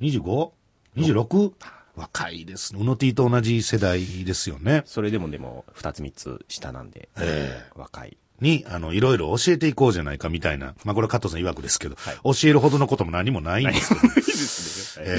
[0.00, 1.52] ?25?26?
[1.96, 2.80] 若いですね。
[2.80, 4.82] うの T と同じ世代ですよね。
[4.86, 8.16] それでもでも、二つ三つ下なんで、え若い。
[8.40, 10.74] に、あの、いろいろ教えていこうじゃないかみたいな。
[10.84, 15.04] まあ、これは加藤さん曰くですけど、はい教えるほどのことも何もないんですけど、 いいですね。
[15.06, 15.16] え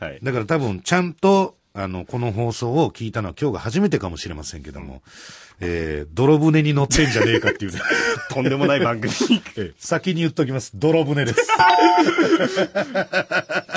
[0.00, 0.20] ーはい。
[0.22, 5.02] だから多分、ちゃんと、あの、この放送を聞いたのは今日が初めてかもしれませんけども、
[5.58, 7.80] えー、泥船に乗ってんじゃねえかっていうね。
[8.30, 9.12] とんでもない番組
[9.76, 10.70] 先に言っときます。
[10.76, 11.40] 泥船です。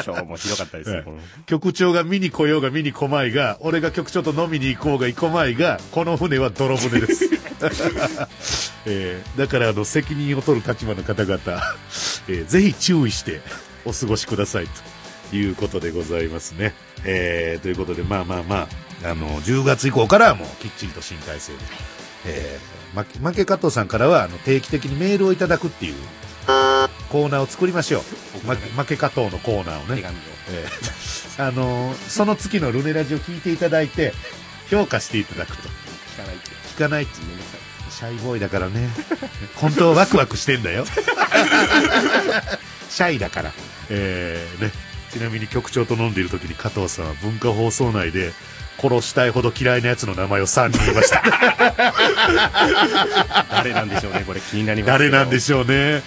[0.06, 1.02] 今日もひどかったですね。
[1.04, 1.18] この
[1.48, 7.28] 局長が見に来ようが見に来まいが、俺が局長と飲みに行こうが行こまいが、この船は泥船です。
[8.86, 11.40] えーだからあの責任を取る立場の方々、
[12.28, 13.42] えーぜひ注意して
[13.86, 14.97] お過ごしくださいと
[15.34, 16.74] いうことでございますね。
[17.06, 18.68] えーということで、まあまあま
[19.04, 21.60] あ、あの、10月以降からはもうきっちりと新体制で、
[22.26, 25.96] えー、負け加藤さんからはあの定期的にメールをいただくっていう
[27.10, 28.02] コーナーを作りましょう。
[28.80, 30.04] 負け加藤のコーナーをね。
[30.50, 34.14] えー あのーその月のルネラジを聞いていただいて、
[34.72, 35.70] 評価していただくと。
[36.16, 36.50] 聞かないって。
[36.76, 37.12] 聞かないって。
[37.92, 38.90] シャイボーイだからね。
[39.56, 40.86] 本当はワクワクしてんだよ。
[42.90, 43.52] シャイだから。
[43.90, 44.72] えーね。
[45.12, 48.32] ちなみに局長と飲んでいる時に加藤さんは文化放送内で、
[48.80, 51.24] 殺したいほど嫌いな奴の名前を3人言いました。
[53.52, 54.92] 誰なんでしょうね、これ気になります。
[55.00, 55.94] 誰なんでしょうね。
[55.94, 56.04] はい。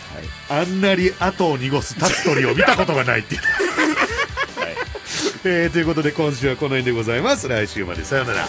[0.62, 3.40] あんなに後を濁す立つ鳥を見たことがないっていう。
[4.60, 4.76] はい。
[5.44, 7.48] えーということで今週はこの辺でございます。
[7.48, 8.48] 来週までさよなら。